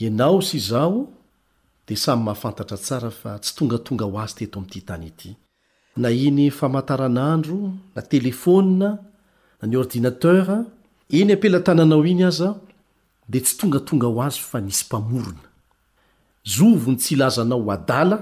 ianao 0.00 0.40
sy 0.40 0.58
zaho 0.58 1.06
de 1.86 1.94
samy 1.96 2.22
mahafantatra 2.24 2.76
tsara 2.76 3.10
fa 3.20 3.30
tsy 3.42 3.52
tongatonga 3.56 4.04
ho 4.10 4.16
azy 4.24 4.34
teto 4.38 4.58
amity 4.58 4.80
tany 4.88 5.06
ity 5.10 5.30
na 6.02 6.08
iny 6.26 6.48
famataran'andro 6.58 7.58
na 7.94 8.00
telefôna 8.12 8.88
a 9.60 9.64
ny 9.68 9.74
ordinater 9.82 10.46
iny 11.18 11.30
ampelatananao 11.36 12.02
iny 12.12 12.24
aza 12.30 12.48
de 13.30 13.38
tsy 13.44 13.54
tongatonga 13.60 14.06
ho 14.12 14.18
azy 14.28 14.40
fa 14.50 14.58
nisy 14.66 14.84
mpamorona 14.88 15.46
zovo 16.54 16.88
ny 16.92 16.96
tsilazanao 17.02 17.70
adala 17.76 18.16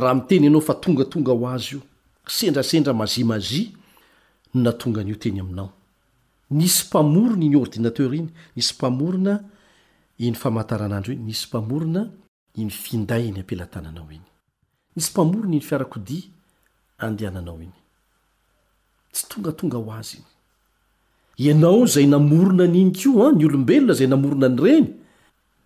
raha 0.00 0.14
miteny 0.18 0.44
ianao 0.48 0.62
fa 0.68 0.74
tongatonga 0.82 1.32
ho 1.38 1.44
azy 1.54 1.72
io 1.76 1.80
sendrasendra 2.36 2.92
maziamazia 3.00 3.68
no 4.54 4.58
natongan'io 4.64 5.16
teny 5.22 5.38
aminao 5.40 5.68
nisy 6.58 6.82
mpamorony 6.88 7.48
ny 7.48 7.56
ordinater 7.62 8.10
iny 8.18 8.30
nisy 8.56 8.72
mpamorona 8.76 9.34
iny 10.26 10.36
famahantaranandry 10.42 11.14
hoe 11.16 11.24
nisy 11.28 11.44
mpamorona 11.48 12.02
iny 12.60 12.70
findayny 12.84 13.36
ampilatananao 13.42 14.08
iny 14.16 14.26
nisy 14.96 15.10
mpamorona 15.12 15.52
iny 15.54 15.60
fiarakodia 15.68 16.24
andehananao 17.04 17.58
iny 17.66 17.78
tsy 19.14 19.22
tongatonga 19.30 19.76
ho 19.80 19.90
azy 19.98 20.16
iny 20.18 20.26
ianao 21.44 21.82
zay 21.92 22.06
namorona 22.14 22.64
n'iny 22.72 22.92
ko 22.98 23.10
a 23.16 23.26
ah, 23.28 23.32
ny 23.38 23.44
olombelona 23.48 23.94
zay 23.98 24.06
namorona 24.12 24.48
ny 24.54 24.58
reny 24.64 24.88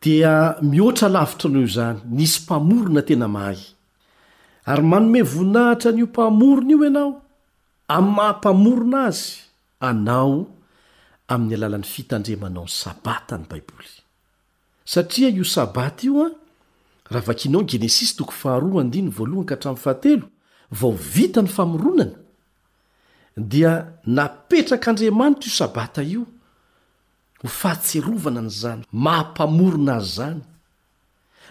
dia 0.03 0.33
mihoatra 0.71 1.09
lavitra 1.15 1.49
ny 1.53 1.59
io 1.63 1.67
zany 1.77 1.99
nisy 2.19 2.39
mpamorona 2.45 3.01
tena 3.09 3.27
mahay 3.37 3.59
ary 4.71 4.85
manome 4.91 5.21
voinahitra 5.33 5.89
nyio 5.95 6.07
mpamorona 6.13 6.71
io 6.73 6.81
ianao 6.89 7.11
am'ny 7.95 8.11
mahampamorona 8.17 8.99
azy 9.11 9.27
anao 9.89 10.37
amin'ny 11.33 11.55
alalan'ny 11.59 11.89
fitandremanao 11.95 12.65
ny 12.71 12.71
sabata 12.83 13.35
ny 13.41 13.47
baiboly 13.53 13.93
satria 14.87 15.29
io 15.31 15.43
sabata 15.45 16.05
io 16.05 16.23
a 16.23 16.29
raha 17.11 17.25
vaknao 17.27 17.65
genesisyha 17.65 18.25
vao 20.75 20.93
vita 20.93 21.41
ny 21.43 21.49
famoronana 21.49 22.15
dia 23.35 23.99
napetrak'andriamanitra 24.05 25.45
io 25.45 25.51
sabata 25.57 26.03
io 26.03 26.23
ho 27.43 27.49
fahatserovana 27.49 28.41
ny 28.41 28.47
izany 28.49 28.83
mahampamorona 28.93 29.95
azy 29.97 30.15
zany 30.17 30.41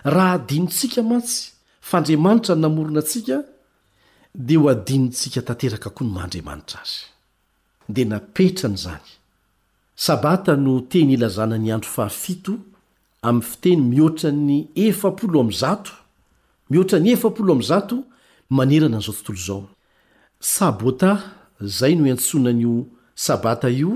raha 0.03 0.33
adinontsika 0.37 1.01
mantsy 1.01 1.51
faandriamanitra 1.81 2.55
namorona 2.55 2.99
antsika 2.99 3.41
dia 4.33 4.59
ho 4.59 4.69
adinintsika 4.69 5.41
tanteraka 5.41 5.89
koa 5.89 6.05
ny 6.07 6.13
mandriamanitra 6.17 6.79
azy 6.81 6.99
da 7.89 8.03
napetran'zan 8.05 9.01
satano 9.95 10.81
tenlzananyao 10.89 11.81
amin'y 13.23 13.41
fiteny 13.41 13.81
mihoatra 13.89 14.31
ny 14.31 14.67
efapolo 14.75 15.39
amy 15.39 15.53
zato 15.53 15.93
mihoatrany 16.69 17.09
efapolo 17.15 17.51
am'yzato 17.53 17.95
manerana 18.57 18.97
n'izao 18.99 19.13
tontolo 19.15 19.39
zao 19.45 19.61
sabota 20.39 21.11
zay 21.79 21.93
no 21.95 22.05
antsonanyio 22.11 22.85
sabata 23.25 23.69
io 23.71 23.93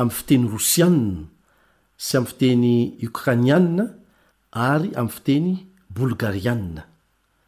am'y 0.00 0.10
fiteny 0.18 0.44
rosiana 0.54 1.20
sy 2.04 2.16
amy 2.16 2.26
fiteny 2.28 2.70
okraniana 3.08 3.84
ary 4.52 4.90
am'y 5.00 5.10
fiteny 5.16 5.48
bolgariana 5.96 6.82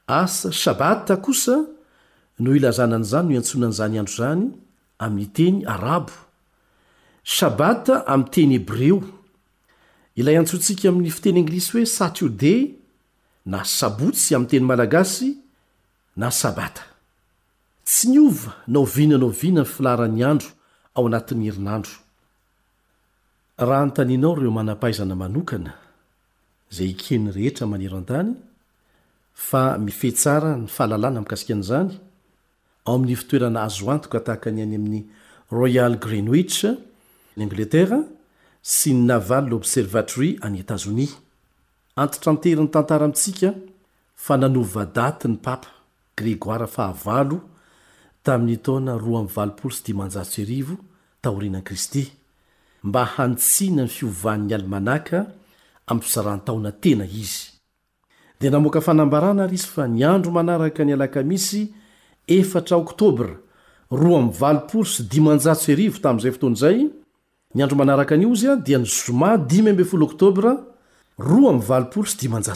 asa 0.09 0.51
sabata 0.53 1.17
kosa 1.17 1.57
no 2.43 2.51
ilazanan' 2.57 3.05
izany 3.07 3.29
no 3.33 3.39
antsonan'izany 3.41 3.97
andro 4.03 4.17
zany 4.19 4.43
amin'ny 5.05 5.31
teny 5.37 5.63
arabo 5.75 6.13
sabata 7.39 8.03
am'y 8.13 8.29
teny 8.33 8.55
ebreo 8.61 8.99
ilay 10.19 10.37
antsontsika 10.41 10.89
amin'ny 10.91 11.11
fiteny 11.17 11.39
anglisy 11.45 11.71
hoe 11.77 11.87
satordey 11.99 12.59
na 13.53 13.61
sabotsy 13.65 14.35
amin'ny 14.37 14.51
teny 14.53 14.65
malagasy 14.71 15.29
na 16.21 16.29
sabata 16.41 16.85
tsy 17.89 18.07
miova 18.11 18.53
nao 18.73 18.85
viana 18.95 19.19
nao 19.23 19.31
viana 19.41 19.63
ny 19.65 19.71
filarany 19.77 20.23
andro 20.31 20.49
ao 20.97 21.05
anatin'ny 21.09 21.47
herinandro 21.53 21.95
raha 23.69 23.85
nytanianao 23.87 24.33
ireo 24.39 24.53
manapaizana 24.59 25.15
manokana 25.23 25.73
zay 26.77 26.91
keny 27.03 27.27
rehetra 27.37 27.65
manero 27.73 27.97
an-tany 28.01 28.33
fa 29.47 29.77
mifehtsara 29.85 30.51
ny 30.63 30.67
fahalalàna 30.77 31.21
mikasikanaizany 31.25 31.91
ao 32.89 32.95
amin'ny 32.97 33.17
fitoerana 33.21 33.59
azo 33.69 33.91
antoka 33.95 34.19
tahaka 34.27 34.49
any 34.51 34.63
any 34.67 34.77
amin'ny 34.81 35.03
royal 35.59 35.93
greenwich 36.05 36.59
ny 37.37 37.43
angletera 37.45 37.99
sy 38.69 38.95
ny 38.97 39.03
navall 39.07 39.53
observatori 39.59 40.29
any 40.47 40.57
etazonia 40.63 41.13
antitra 42.03 42.31
ntehriny 42.35 42.67
tantara 42.75 43.07
mitsika 43.11 43.51
fa 44.25 44.35
nanova 44.41 44.83
dati 44.97 45.29
ny 45.31 45.37
papa 45.47 45.71
gregoara 46.19 46.67
fahavalo 46.77 47.37
tamin'ny 48.27 48.59
taona 48.67 48.95
roa 49.05 49.19
ami'ny 49.21 49.33
valopolo 49.37 49.73
sy 49.77 49.83
dimanjatso 49.89 50.39
arivo 50.45 50.75
taorinani 51.23 51.63
kristy 51.69 52.03
mba 52.89 53.03
hantsiana 53.17 53.83
ny 53.87 53.93
fiovahn'ny 53.99 54.53
alimanaka 54.59 55.19
am'y 55.91 56.03
fizarahantaona 56.07 56.71
tena 56.83 57.07
izy 57.23 57.45
dia 58.41 58.51
namoaka 58.55 58.81
fanambarana 58.87 59.47
ry 59.49 59.55
izy 59.61 59.71
fa 59.75 59.85
nyandro 59.99 60.31
manaraka 60.39 60.81
ny 60.85 60.93
alaka 60.99 61.21
misy 61.31 61.61
efatra 62.39 62.75
oktôbra 62.83 63.31
roa 64.01 64.19
am'ny 64.21 64.35
valopolo 64.41 64.87
sy 64.95 65.03
dimanjatso 65.13 65.67
arivo 65.75 65.99
tamin'izay 66.05 66.33
fotoanaizay 66.35 66.79
ny 67.57 67.63
andro 67.65 67.77
manaraka 67.79 68.15
anio 68.15 68.35
zya 68.35 68.55
dia 68.67 68.79
ny 68.79 68.85
zoma 68.97 69.31
iôktôbra 69.37 70.53
roa 71.29 71.51
ama 71.51 71.81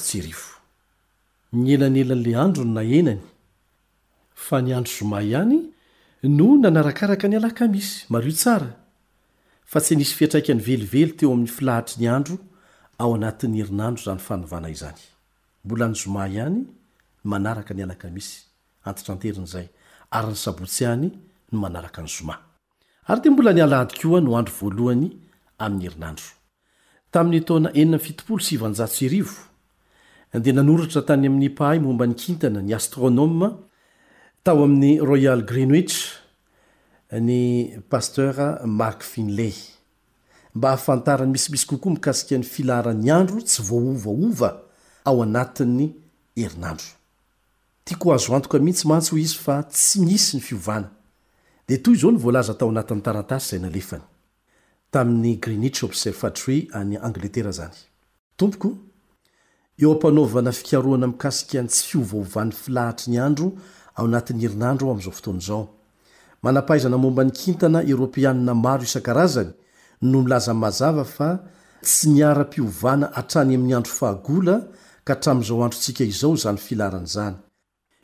s 0.03 0.15
injsio 0.17 0.47
nyelanyelan'le 1.67 2.33
andro 2.45 2.63
no 2.67 2.75
na 2.77 2.83
enany 2.99 3.23
fa 4.47 4.57
ny 4.65 4.71
andro 4.79 4.93
zoma 4.99 5.19
ihany 5.31 5.59
no 6.39 6.47
nanarakaraka 6.63 7.27
ny 7.31 7.37
alaka 7.41 7.65
misy 7.75 7.93
mario 8.13 8.35
tsara 8.41 8.71
fa 9.71 9.79
tsy 9.85 9.95
nisy 9.99 10.15
fiatraika 10.19 10.53
ny 10.57 10.63
velively 10.69 11.15
teo 11.19 11.29
amin'ny 11.35 11.51
filahatry 11.57 11.97
nyandro 12.05 12.35
ao 13.03 13.11
anatin'ny 13.17 13.57
herinandro 13.61 14.01
zany 14.07 14.21
fanovana 14.29 14.69
izany 14.75 15.03
mbola 15.65 15.87
ny 15.91 15.95
zoma 16.03 16.23
ihany 16.35 16.59
n 16.59 16.67
manaraka 17.33 17.73
ny 17.77 17.83
alaka 17.87 18.07
misy 18.17 18.35
antotranterin' 18.89 19.49
zay 19.55 19.67
aryny 20.17 20.39
sabotsyany 20.45 21.07
no 21.51 21.57
manaraka 21.65 22.01
ny 22.05 22.11
zoma 22.19 22.37
ary 23.11 23.20
di 23.25 23.31
mbola 23.31 23.53
ni 23.53 23.61
alaady 23.61 23.94
koa 24.03 24.20
no 24.25 24.31
andro 24.38 24.55
voalohany 24.61 25.09
amin'ny 25.64 25.85
herinandro 25.88 26.27
tamin'ny 27.12 27.42
taona 27.49 27.68
enina 27.81 27.96
ny 27.99 28.03
fitopl 28.07 28.40
svanjatsyirivo 28.49 29.37
dia 30.44 30.53
nanoratra 30.59 31.03
tany 31.09 31.27
amin'ny 31.29 31.51
pahay 31.59 31.79
momba 31.87 32.05
ny 32.07 32.14
kintana 32.23 32.61
ny 32.66 32.73
astrônoma 32.79 33.49
tao 34.44 34.59
amin'ny 34.66 34.90
royal 35.11 35.40
greenwich 35.51 35.94
ny 37.29 37.40
pastera 37.92 38.49
mark 38.81 39.01
finley 39.03 39.55
mba 40.55 40.68
hahafantarany 40.70 41.33
misimisy 41.35 41.66
kokoa 41.70 41.92
mikasika 41.92 42.35
n'ny 42.38 42.46
filaharany 42.55 43.11
andro 43.18 43.38
tsy 43.49 43.59
voaovaova 43.68 44.51
ao 45.09 45.16
anatin'ny 45.27 45.87
herinandro 46.40 46.88
tiako 47.85 48.07
azo 48.14 48.31
antoka 48.37 48.59
mihitsy 48.59 48.87
mantsy 48.90 49.11
ho 49.12 49.18
izy 49.25 49.35
fa 49.44 49.57
tsy 49.73 49.99
miisy 50.07 50.33
ny 50.37 50.40
fiovana 50.42 50.88
de 51.70 51.76
toy 51.78 51.94
izao 51.94 52.11
nivoalaza 52.11 52.54
tao 52.54 52.68
anatiny 52.70 53.00
tarantasy 53.02 53.50
zay 53.50 53.61
nalefany 53.64 54.02
tamin'ny 54.92 55.35
greenich 55.44 55.78
obserfatrri 55.87 56.56
any 56.80 56.94
angletera 57.09 57.52
zany 57.59 57.76
tompoko 58.38 58.68
eo 59.83 59.90
ampanovana 59.94 60.52
fikaroana 60.59 61.06
mikasikany 61.12 61.68
tsy 61.72 61.83
fiovahovany 61.90 62.52
filahatry 62.62 63.06
nyandro 63.12 63.48
aonatin'ny 63.98 64.42
herinandro 64.44 64.85
ao 64.88 64.92
amizao 64.94 65.12
fotony 65.18 65.40
zao 65.48 65.62
manapaizana 66.44 66.96
momba 67.04 67.22
ny 67.24 67.30
kintana 67.40 67.78
eoropeanina 67.90 68.54
maro 68.54 68.83
isankarazany 68.88 69.50
no 70.11 70.22
milaza 70.24 70.54
mazava 70.54 71.04
fa 71.04 71.28
tsy 71.83 72.09
niara-piovana 72.12 73.06
hatrany 73.16 73.52
ami'ny 73.56 73.74
andro 73.78 73.92
fahagola 74.00 74.56
ka 75.06 75.14
tramizao 75.22 75.62
androntsika 75.64 76.02
izao 76.12 76.35
zany 76.44 76.59
filarany 76.66 77.06
zany 77.16 77.37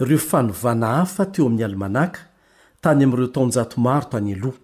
ireo 0.00 0.18
fanovana 0.18 0.86
hafa 0.86 1.26
teo 1.26 1.46
ami'ny 1.46 1.64
almanaka 1.64 2.20
tany 2.80 3.04
amireo 3.04 3.26
taonj0 3.36 3.80
maro 3.80 4.04
tany 4.12 4.32
aloh 4.34 4.54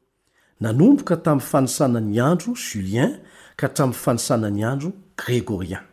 nanomboka 0.61 1.17
tamy 1.17 1.41
fanisanany 1.41 2.21
andro 2.21 2.53
julien 2.55 3.17
ka 3.57 3.69
tramy 3.69 3.93
fanisanany 3.95 4.65
andro 4.65 4.93
gregorian 5.17 5.85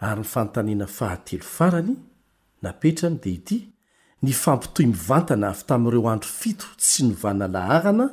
ary 0.00 0.20
ny 0.20 0.24
fantanena 0.24 0.86
fahat 0.86 1.28
farany 1.42 1.96
napetrany 2.62 3.16
de 3.20 3.30
ity 3.30 3.58
nyfampitoy 4.22 4.86
mivantana 4.86 5.50
avy 5.50 5.62
tamyireo 5.66 6.08
andro 6.08 6.28
fito 6.40 6.66
tsy 6.78 7.02
novana 7.04 7.46
lahahana 7.48 8.08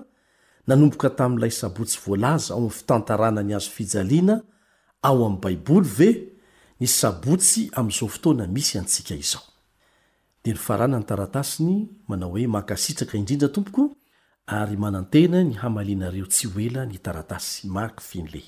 nanomboka 0.67 1.09
tami'ilay 1.09 1.51
sabotsy 1.51 1.99
voalaza 2.05 2.53
ao 2.53 2.59
amy 2.59 2.69
fitantarana 2.69 3.41
ny 3.43 3.55
azo 3.55 3.71
fijaliana 3.71 4.41
ao 5.01 5.25
am 5.25 5.37
baiboly 5.41 5.87
ve 5.97 6.09
ni 6.79 6.87
sabotsy 6.87 7.69
amizao 7.73 8.07
fotoana 8.07 8.47
misy 8.47 8.75
antsika 8.79 9.15
izao 9.15 9.54
di 10.45 10.51
ny 10.53 10.57
farana 10.67 10.97
ny 11.01 11.05
taratasiny 11.09 11.75
manao 12.09 12.29
hoe 12.37 12.43
makasitraka 12.55 13.15
indrindra 13.19 13.49
tompoko 13.55 13.83
ary 14.57 14.77
manantena 14.83 15.39
ny 15.47 15.53
hamalianareo 15.61 16.27
tsy 16.33 16.45
hoelany 16.53 16.97
taratasy 17.05 17.61
maky 17.75 18.01
finle 18.09 18.41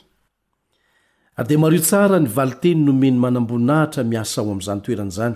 ary 1.38 1.48
dia 1.50 1.60
mario 1.64 1.82
tsara 1.88 2.18
ny 2.22 2.30
vali 2.38 2.56
teny 2.64 2.80
nomeny 2.88 3.18
manamboninahitra 3.26 4.02
miasa 4.12 4.36
ao 4.42 4.48
amin'izany 4.54 4.82
toerana 4.88 5.12
izany 5.16 5.36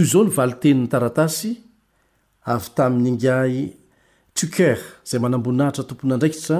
toy 0.00 0.04
izao 0.06 0.22
ny 0.26 0.30
vali 0.38 0.54
tenyny 0.64 0.86
taratasy 0.94 1.50
avy 2.52 2.68
tamin'ny 2.76 3.08
ingay 3.12 3.54
tuker 4.38 4.78
zay 5.08 5.18
manamboninahitra 5.24 5.82
tompony 5.88 6.12
andraikitra 6.16 6.56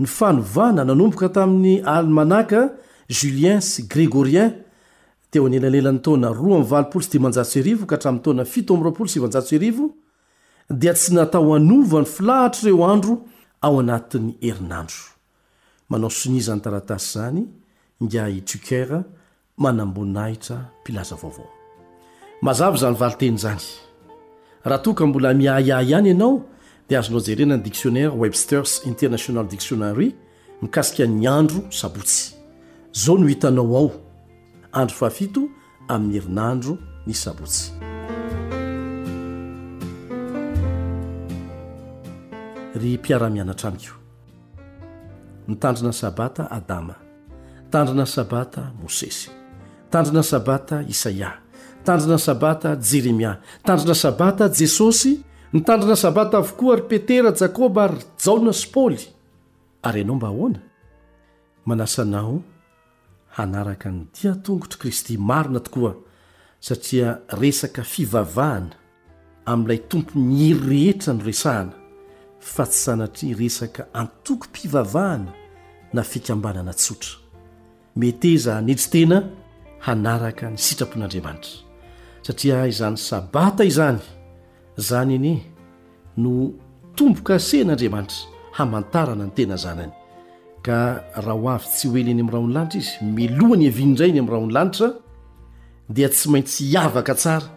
ny 0.00 0.06
fanovana 0.06 0.84
nanomboka 0.84 1.28
tamin'ny 1.28 1.82
almanaka 1.84 2.72
julien 3.08 3.60
sy 3.60 3.86
gregorien 3.88 4.52
teo 5.30 5.46
any 5.46 5.56
elanelany 5.56 6.00
taoana 6.04 6.28
roa 6.40 6.58
myal 6.60 6.86
stjaivo 7.32 7.86
ka 7.86 7.96
htra'toana 7.96 8.44
fei 8.44 8.64
dia 10.80 10.94
tsy 10.94 11.12
natao 11.14 11.54
anova 11.56 11.98
ny 12.02 12.06
filahitr' 12.14 12.64
ireo 12.68 12.84
andro 12.94 13.14
ao 13.62 13.78
anatin'ny 13.80 14.32
herinandro 14.42 15.02
manao 15.90 16.10
sini 16.10 16.40
zany 16.46 16.60
taratasy 16.64 17.12
zany 17.14 17.42
ingai 18.00 18.40
tukera 18.50 18.98
manambonna 19.56 20.20
ahitra 20.24 20.58
pilaza 20.84 21.16
aoaoaznyateny 21.16 23.38
zany 23.44 23.62
rahaoka 24.64 25.06
mbola 25.06 25.34
miaahy 25.34 25.68
ihany 25.90 26.08
ianao 26.10 26.42
de 26.88 26.94
azonao 26.96 27.20
jarena 27.20 27.56
ny 27.56 27.62
diktionnaire 27.62 28.12
websters 28.14 28.80
international 28.86 29.44
dictionary 29.48 30.14
mikasika 30.62 31.06
ny 31.06 31.26
andro 31.28 31.60
sabotsy 31.70 32.34
zao 32.92 33.18
no 33.18 33.26
hitanao 33.26 33.76
ao 33.76 33.90
andro 34.72 34.96
faafito 34.96 35.48
amin'ny 35.88 36.14
herinandro 36.18 36.76
ny 37.06 37.14
sabotsy 37.14 37.72
ry 42.78 42.94
mpiara-mianatra 43.02 43.68
amiko 43.74 43.94
nytandrina 45.48 45.92
sabata 45.92 46.46
adama 46.50 46.94
tandrina 47.70 48.06
sabata 48.06 48.70
mosesy 48.82 49.26
tandrina 49.90 50.22
sabata 50.22 50.84
isaia 50.88 51.32
tandrina 51.84 52.18
sabata 52.18 52.76
jeremia 52.78 53.40
tandrina 53.62 53.94
sabata 53.94 54.46
jesosy 54.48 55.25
nytandrina 55.52 55.96
sabata 55.96 56.38
avokoa 56.38 56.76
ry 56.76 56.88
petera 56.88 57.30
jakoba 57.36 57.84
ary 57.86 58.02
jaolna 58.22 58.52
sy 58.54 58.70
paoly 58.74 59.02
ary 59.86 60.02
ianao 60.02 60.16
mba 60.18 60.28
hoana 60.32 60.60
manasanao 61.64 62.40
hanaraka 63.38 63.90
ny 63.90 64.02
dia 64.14 64.34
tongotr' 64.34 64.78
kristy 64.78 65.18
marina 65.18 65.60
tokoa 65.60 65.94
satria 66.60 67.18
resaka 67.40 67.82
fivavahana 67.82 68.74
amin'ilay 69.46 69.80
tompo 69.88 70.18
ny 70.18 70.48
hery 70.50 70.66
rehetra 70.68 71.14
noresahana 71.14 71.72
fa 72.38 72.66
tsy 72.66 72.82
zanatri 72.84 73.34
resaka 73.38 73.86
antoko-pivavahana 73.92 75.30
na 75.92 76.02
fikambanana 76.02 76.72
tsotra 76.74 77.12
meteza 77.96 78.56
anesy 78.58 78.90
tena 78.90 79.22
hanaraka 79.86 80.50
ny 80.50 80.56
sitrapon'andriamanitra 80.58 81.52
satria 82.26 82.66
izany 82.66 82.96
sabata 82.98 83.64
izany 83.64 84.02
zany 84.84 85.14
any 85.16 85.42
no 86.16 86.52
tombo-kasen'andriamanitra 86.94 88.16
hamantarana 88.52 89.24
ny 89.24 89.32
tena 89.34 89.56
zanany 89.56 89.92
ka 90.62 91.00
raha 91.16 91.34
o 91.34 91.48
avy 91.50 91.66
tsy 91.66 91.88
hoely 91.88 92.14
ny 92.14 92.20
am'raha 92.24 92.42
onylanitra 92.44 92.78
izy 92.80 93.04
milohany 93.16 93.66
avinindrayiny 93.70 94.20
am'raha 94.20 94.42
onylanitra 94.46 94.88
dia 95.96 96.08
tsy 96.08 96.28
maintsy 96.32 96.64
hiavaka 96.70 97.14
tsara 97.14 97.48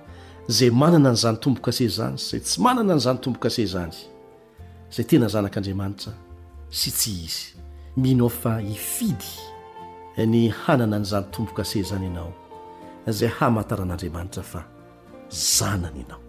zay 0.50 0.70
manana 0.82 1.12
ny 1.12 1.18
zany 1.24 1.38
tombokase 1.44 1.88
zany 1.98 2.18
zay 2.18 2.40
tsy 2.40 2.58
manana 2.66 2.94
ny 2.96 3.02
zany 3.06 3.20
tombokase 3.24 3.66
zany 3.74 3.96
zay 4.96 5.04
tena 5.10 5.28
zanak'andriamanitra 5.30 6.12
sy 6.80 6.90
tsy 6.92 7.12
izy 7.28 7.44
mihnao 7.98 8.30
fa 8.30 8.62
ifidy 8.62 9.32
ny 10.28 10.50
hanana 10.64 11.00
nyizany 11.00 11.26
tombokase 11.34 11.82
zany 11.84 12.08
anao 12.08 12.32
zay 13.08 13.30
hamantaran'andriamanitra 13.40 14.44
fa 14.44 14.62
zanany 15.32 16.00
ianao 16.04 16.29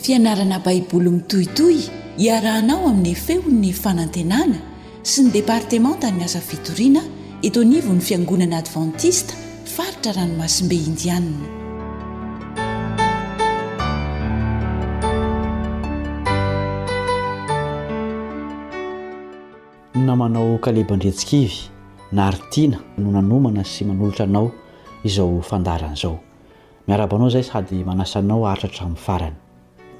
fianarana 0.03 0.57
baiboly 0.65 1.09
mitohitoy 1.17 1.77
hiarahanao 2.21 2.79
amin'ny 2.89 3.13
feon'ny 3.25 3.71
fanantenana 3.83 4.59
sy 5.11 5.19
ny 5.23 5.29
departeman 5.37 5.97
tany 6.01 6.21
asa 6.23 6.41
fitorina 6.49 7.01
itonivo 7.41 7.93
ny 7.93 8.01
fiangonana 8.01 8.57
advantista 8.57 9.33
faritra 9.65 10.11
ranomasombe 10.13 10.73
indianina 10.73 11.45
namanao 19.93 20.57
kalebandreantsikivy 20.57 21.69
naaritiana 22.11 22.77
no 22.97 23.11
nanomana 23.11 23.63
sy 23.63 23.85
manolotra 23.85 24.25
anao 24.25 24.51
izao 25.03 25.41
fandaran' 25.41 25.93
izao 25.93 26.19
miarabanao 26.87 27.27
izay 27.29 27.43
sady 27.43 27.83
manasanao 27.83 28.45
hatrahtramin'ny 28.49 28.97
farany 29.05 29.37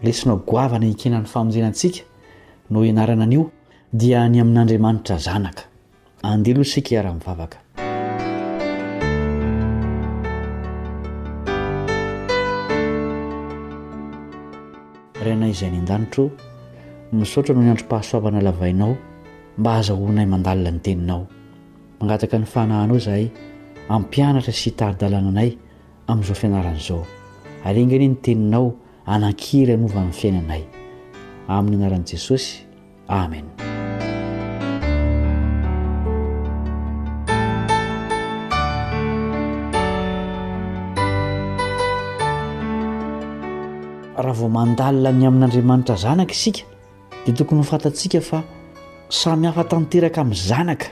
lesinao 0.03 0.37
goavana 0.47 0.87
ikenany 0.89 1.25
famonjenantsika 1.29 2.01
no 2.69 2.81
ianarana 2.85 3.25
nio 3.29 3.51
dia 3.93 4.25
ny 4.29 4.41
amin'n'andriamanitra 4.41 5.17
zanaka 5.21 5.63
andehloha 6.33 6.67
sika 6.73 6.91
iara-nivavaka 6.95 7.57
reinay 15.25 15.51
izay 15.55 15.71
ny 15.73 15.79
an-danitro 15.81 16.25
misaoatra 17.19 17.51
no 17.57 17.61
ny 17.65 17.69
andro-pahasoavana 17.73 18.39
lavainao 18.47 18.91
mba 19.59 19.71
azahoinay 19.79 20.27
mandalina 20.33 20.71
ny 20.75 20.79
teninao 20.87 21.23
mangataka 21.99 22.35
ny 22.41 22.47
fanahanao 22.53 22.99
zaay 23.07 23.25
ampianatra 23.95 24.51
sy 24.59 24.63
hitari-dalana 24.67 25.29
anay 25.33 25.49
amin'izao 26.11 26.35
fianaran'izao 26.41 27.01
arenganyhe 27.67 28.09
ny 28.13 28.17
teninao 28.25 28.65
anan-kiry 29.13 29.75
nova 29.81 29.99
n'y 30.05 30.13
fiainanay 30.19 30.63
aminy 31.55 31.75
anaran'i 31.79 32.07
jesosy 32.11 32.49
amena 33.19 33.66
va 44.39 44.47
mandalina 44.53 45.11
ny 45.17 45.25
amin'n'andriamanitra 45.27 45.97
zanaka 45.97 46.31
isika 46.35 46.61
de 47.25 47.33
tokony 47.33 47.59
ho 47.59 47.63
fantatsika 47.65 48.19
fa 48.21 48.43
sami 49.09 49.47
hafa 49.47 49.63
tanteraka 49.63 50.21
amin'ny 50.21 50.37
zanaka 50.49 50.85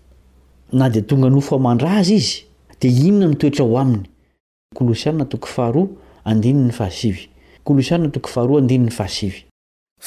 na 0.79 0.87
dia 0.93 1.03
tonga 1.11 1.29
nofo 1.35 1.53
amandra 1.61 1.89
azy 2.01 2.15
izy 2.21 2.37
dia 2.81 2.91
inona 3.07 3.27
nitoetra 3.33 3.65
ho 3.69 3.75
aminy 3.79 4.09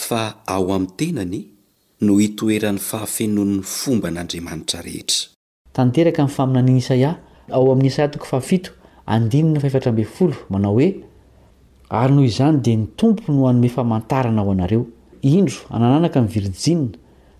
fa 0.08 0.20
ao 0.56 0.66
am 0.76 0.84
tenany 1.00 1.38
no 2.06 2.14
hitoeran'ny 2.22 2.80
fahafenonny 2.90 3.60
fomba 3.78 4.08
n'andriamanitra 4.16 4.80
rehetrae 4.82 5.30
ao 7.52 7.72
amin'ny 7.72 7.90
sahatoko 7.96 8.26
faafito 8.32 8.72
andininy 9.16 9.60
fahefatra 9.62 9.92
by 9.98 10.04
folo 10.16 10.36
manao 10.54 10.74
hoe 10.78 10.88
arynoho 12.00 12.26
izany 12.30 12.58
de 12.66 12.74
ny 12.80 12.84
tompo 13.00 13.34
no 13.36 13.46
hanome 13.50 13.70
famantarana 13.76 14.42
ao 14.42 14.52
anareo 14.56 14.82
indro 15.32 15.58
anananaka 15.76 16.18
in'ny 16.22 16.30
virijia 16.36 16.78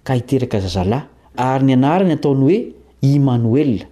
ka 0.08 0.12
hiteraka 0.20 0.60
zazalahy 0.66 1.04
ary 1.48 1.66
ny 1.70 1.74
anarany 1.80 2.12
ataony 2.18 2.42
hoe 2.46 2.60
imanoela 3.10 3.86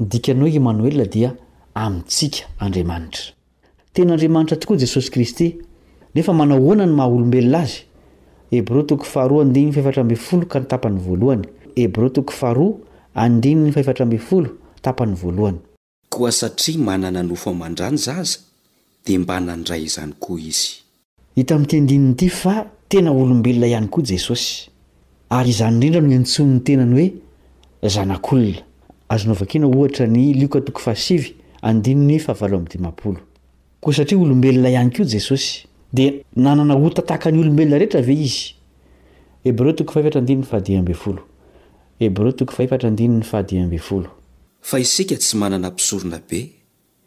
nidikanao 0.00 0.46
imanoel 0.60 0.98
dia 1.14 1.30
amintsika 1.84 2.42
andriamanitra 2.64 3.24
tena 3.94 4.12
andriamanitra 4.14 4.56
tokoa 4.56 4.76
jesosy 4.84 5.10
kristy 5.14 5.48
nefa 6.14 6.32
manao 6.40 6.60
hoana 6.66 6.86
ny 6.86 6.94
maha 7.00 7.08
olombelona 7.16 7.58
azy 7.64 7.78
hebreo 8.50 8.82
tokofaharoa 8.82 9.44
adiny 9.44 9.70
tra 9.72 10.02
olo 10.36 10.46
ka 10.52 10.60
ntapany 10.60 10.98
voalohany 11.06 11.42
hebreo 11.76 12.08
tok 12.08 12.30
ahroa 12.42 12.72
andinnytraol 13.24 14.46
oa 16.14 16.32
satria 16.32 16.78
manana 16.78 17.22
nofo 17.22 17.50
aman-drano 17.50 17.96
zaza 17.96 18.38
de 19.06 19.18
mba 19.18 19.40
nandray 19.40 19.82
izany 19.82 20.12
koa 20.20 20.40
izy 20.40 20.68
hitami'tyandininyity 21.36 22.28
fa 22.28 22.66
tena 22.88 23.10
olombelona 23.10 23.66
ihany 23.66 23.88
koa 23.88 24.04
jesosy 24.04 24.70
ary 25.30 25.52
zany 25.52 25.74
indrindra 25.74 26.00
noy 26.00 26.16
antsominy 26.16 26.60
tenany 26.60 27.20
hoekoa 33.04 33.92
satria 33.92 34.18
olombelona 34.18 34.70
ihany 34.70 34.90
koa 34.90 35.04
jesosy 35.06 35.68
di 35.92 36.24
nanana 36.36 36.74
otatahaka 36.76 37.30
ny 37.32 37.40
olombelona 37.40 37.78
rehetra 37.78 38.02
ve 38.02 38.12
izy 38.12 38.56
hebreo 39.44 39.74
he 41.98 42.08
fa 44.62 44.78
isika 44.78 45.16
tsy 45.18 45.36
manana 45.40 45.68
mpisorona 45.70 46.18
be 46.30 46.40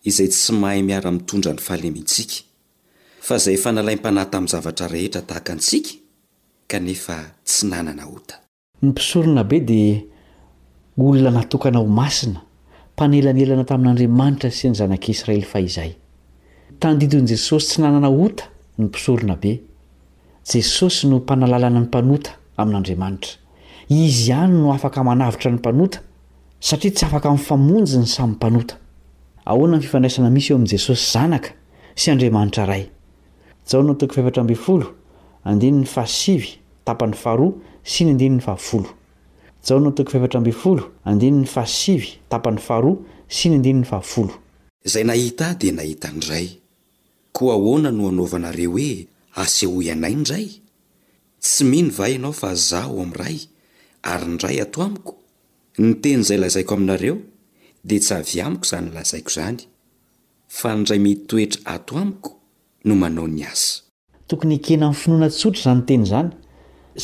izay 0.10 0.28
tsy 0.34 0.52
mahay 0.62 0.82
miara-mitondra 0.88 1.52
ny 1.54 1.62
falemintsika 1.68 2.38
fa 3.28 3.34
izay 3.40 3.56
fa 3.64 3.70
nalaim-panahy 3.76 4.30
tamin'ny 4.32 4.52
zavatra 4.54 4.88
rehetra 4.94 5.22
tahaka 5.30 5.52
antsika 5.56 5.92
kanefa 6.72 7.18
tsy 7.48 7.64
nanana 7.72 8.04
ota 8.16 8.36
ny 8.82 8.88
mpisorona 8.92 9.44
be 9.50 9.58
dia 9.70 9.98
olona 10.98 11.32
natokana 11.38 11.80
ho 11.84 11.88
masina 12.00 12.40
mpanelanelana 12.94 13.64
tamin'andriamanitra 13.72 14.50
sy 14.58 14.66
ny 14.72 14.76
zanak'isiraely 14.80 15.46
fa 15.52 15.58
izay 15.68 15.92
tandidon'i 16.82 17.28
jesosy 17.32 17.68
tsy 17.70 17.80
nanana 17.84 18.10
ota 18.24 18.44
ny 18.78 18.82
mpisorona 18.90 19.36
be 19.44 19.52
jesosy 20.52 21.08
no 21.10 21.16
mpanalalana 21.24 21.78
ny 21.80 21.86
mpanota 21.88 22.32
amin'andriamanitra 22.62 23.34
izy 23.88 24.30
ihany 24.34 24.56
no 24.62 24.74
afaka 24.78 25.04
manavitra 25.10 25.50
ny 25.52 25.58
mpanota 25.64 26.00
satria 26.66 26.92
tsy 26.96 27.06
afaka 27.06 27.30
amyfamonjy 27.30 27.98
ny 28.02 28.08
samy 28.10 28.32
mpanota 28.34 28.76
ahoana 29.46 29.78
ny 29.78 29.84
fifandraisana 29.86 30.30
misy 30.36 30.50
eo 30.52 30.56
amy'i 30.58 30.70
jesosy 30.74 31.04
zanaka 31.14 31.52
sy 32.00 32.06
andriamanitra 32.12 32.66
ray 32.66 32.90
izay 44.88 45.04
nahita 45.12 45.46
dia 45.62 45.72
nahita 45.80 46.08
nydray 46.16 46.48
koa 47.38 47.54
ahoana 47.60 47.90
no 47.98 48.04
anaovanareo 48.12 48.72
hoe 48.76 49.08
asehoi 49.44 49.92
anay 49.96 50.16
nydray 50.16 50.48
tsy 51.42 51.64
mino 51.64 51.92
va 52.00 52.10
ianao 52.10 52.34
fa 52.34 52.48
azaohao 52.50 53.02
am 53.06 53.14
ray 53.14 53.38
ary 54.04 54.28
ndray 54.32 54.62
ato 54.62 54.84
amiko 54.84 55.16
ny 55.80 55.92
teny 56.02 56.22
izay 56.24 56.38
lazaiko 56.42 56.76
aminareo 56.78 57.18
de 57.90 57.96
tsy 58.00 58.14
avy 58.18 58.38
amiko 58.46 58.66
zany 58.70 58.88
lazaiko 58.96 59.32
zany 59.36 59.58
fa 60.58 60.70
nydray 60.78 61.00
mey 61.06 61.16
toetra 61.30 61.60
ato 61.76 61.94
amiko 62.02 62.30
no 62.88 62.94
manao 63.02 63.26
ny 63.36 63.42
aza 63.52 63.72
tokony 64.30 64.54
ekena 64.60 64.84
am'ny 64.88 65.00
finoana 65.02 65.28
tsotra 65.38 65.62
zany 65.68 65.78
nyteny 65.82 66.06
zany 66.12 66.30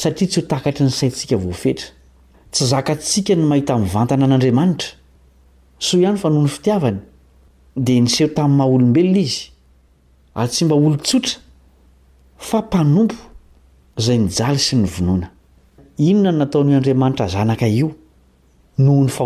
satria 0.02 0.28
tsy 0.32 0.40
ho 0.42 0.46
takatry 0.52 0.84
ny 0.88 0.94
saintsika 1.00 1.36
voafetra 1.44 1.88
tsy 2.54 2.64
zakantsika 2.72 3.32
no 3.40 3.44
mahita 3.52 3.74
mivantana 3.84 4.24
an'andriamanitra 4.28 4.92
soa 5.86 6.00
ihany 6.04 6.18
fa 6.24 6.28
noho 6.34 6.44
ny 6.48 6.52
fitiavany 6.58 7.00
dea 7.86 8.00
nyseho 8.06 8.30
tamin'y 8.38 8.58
maha 8.58 8.70
olombelona 8.76 9.20
izy 9.28 9.42
ary 10.40 10.50
tsy 10.54 10.64
mba 10.66 10.76
olo-tsotra 10.80 11.34
fa 12.48 12.58
mpanompo 12.66 13.20
zay 14.06 14.18
nijaly 14.26 14.60
sy 14.68 14.76
ny 14.82 14.88
vonoana 14.98 15.28
inonan 16.08 16.38
nataonyio 16.42 16.78
andriamanitra 16.80 17.28
zanaka 17.36 17.68
io 17.82 17.92
fa 18.88 19.26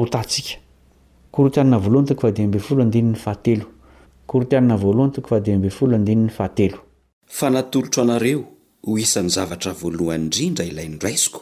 natolotro 7.50 8.02
anareo 8.04 8.44
ho 8.88 8.98
isany 9.00 9.30
zavatra 9.30 9.74
voalohany 9.74 10.24
indrindra 10.24 10.66
ilainyraisiko 10.72 11.40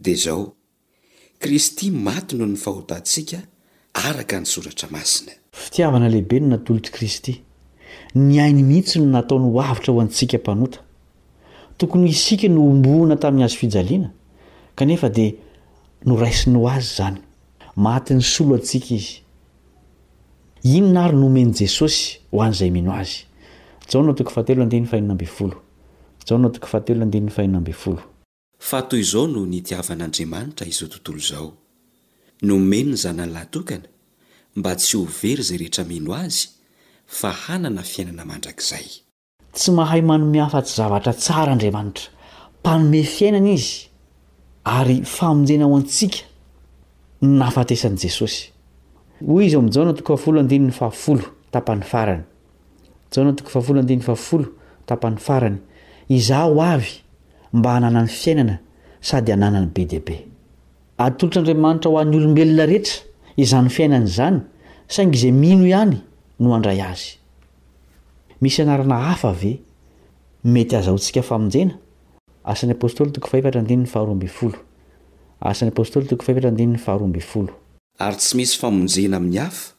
dia 0.00 0.14
izao 0.14 0.52
kristy 1.38 1.90
maty 1.90 2.36
noho 2.36 2.50
ny 2.50 2.56
fahotantsika 2.64 3.38
araka 4.08 4.40
nysoratra 4.40 4.88
masina 4.90 5.32
fitiavana 5.52 6.08
lehibe 6.08 6.40
no 6.40 6.46
natolotro 6.52 6.92
kristy 6.96 7.40
ny 8.14 8.40
ainy 8.42 8.62
mihitsy 8.62 8.98
no 9.00 9.06
nataony 9.06 9.48
ho 9.52 9.60
avitra 9.60 9.94
ho 9.94 10.00
antsika 10.00 10.38
mpanota 10.38 10.78
tokony 11.78 12.08
isika 12.10 12.48
no 12.48 12.60
omboana 12.72 13.16
tamin'ny 13.16 13.44
azo 13.44 13.56
fijaliana 13.56 14.10
kanefa 14.76 15.08
dia 15.08 15.32
noraisinyho 16.04 16.68
azy 16.68 16.88
zany 16.96 17.18
mtnysolo 17.84 18.56
tsikaiz 18.66 19.06
inona 20.74 21.00
ary 21.06 21.16
nomeny 21.16 21.52
jesosy 21.60 22.18
ho 22.32 22.38
an'izay 22.42 22.70
mino 22.70 22.92
azy 22.92 23.26
fa 28.68 28.80
toy 28.88 29.00
izao 29.04 29.26
no 29.34 29.40
nitiavan'andriamanitra 29.54 30.66
izo 30.72 30.86
tontolo 30.92 31.18
izao 31.24 31.48
nomeno 32.48 32.90
ny 32.92 32.96
zanany 33.04 33.32
lahytokana 33.34 33.88
mba 34.56 34.70
tsy 34.76 34.96
ho 34.98 35.04
very 35.22 35.42
zay 35.48 35.56
rehetra 35.58 35.84
mino 35.84 36.10
azy 36.24 36.44
fa 37.18 37.30
hanana 37.42 37.82
fiainana 37.92 38.24
mandrakzay 38.30 38.86
tsy 39.56 39.70
mahay 39.78 40.02
manomehafa 40.10 40.60
tsy 40.66 40.74
zavatra 40.80 41.12
tsara 41.22 41.50
andriamanitra 41.54 42.06
mpanome 42.60 43.00
fiainana 43.16 43.50
izy 43.58 43.74
ary 44.78 44.96
famonjenao 45.16 45.76
antsika 45.78 46.18
nafatesan'jesosy 47.22 48.46
oy 49.26 49.46
izy 49.46 49.56
oamjaona 49.56 49.92
toko 49.94 50.16
fahafolo 50.16 50.40
andinin'ny 50.40 50.70
fafolo 50.72 51.22
tapani 51.52 51.82
farany 51.84 52.22
jan 53.16 53.36
tok 53.36 53.48
fahafolo 53.48 53.80
andinn'ny 53.80 54.04
fahafolo 54.04 54.44
tapani 54.86 55.16
farany 55.16 55.56
iza 56.08 56.42
ho 56.44 56.60
avy 56.60 56.92
mba 57.52 57.74
hananany 57.76 58.06
fiainana 58.08 58.58
sady 59.00 59.32
ananany 59.32 59.66
be 59.74 59.86
diabe 59.88 60.26
atolotr' 60.98 61.38
andriamanitra 61.38 61.90
ho 61.90 61.98
an'ny 61.98 62.16
olombelona 62.16 62.66
rehetra 62.66 62.96
izany 63.36 63.68
fiainany 63.70 64.06
zany 64.06 64.40
saingy 64.88 65.18
zay 65.18 65.32
mino 65.32 65.64
ihany 65.66 65.96
no 66.40 66.54
andray 66.54 66.80
azy 66.82 67.16
misy 68.40 68.60
anarana 68.62 68.98
hafa 69.08 69.28
ave 69.28 69.56
mety 70.44 70.76
azaotsika 70.76 71.22
famonjena 71.22 71.74
asan'nyapôstoly 72.44 73.10
toko 73.12 73.28
faeatra 73.28 73.60
andin'ny 73.60 73.86
faharofol 73.88 74.52
ary 77.98 78.16
tsy 78.16 78.36
misy 78.36 78.58
famonjena 78.58 79.16
ami'ny 79.16 79.38
hafa 79.38 79.74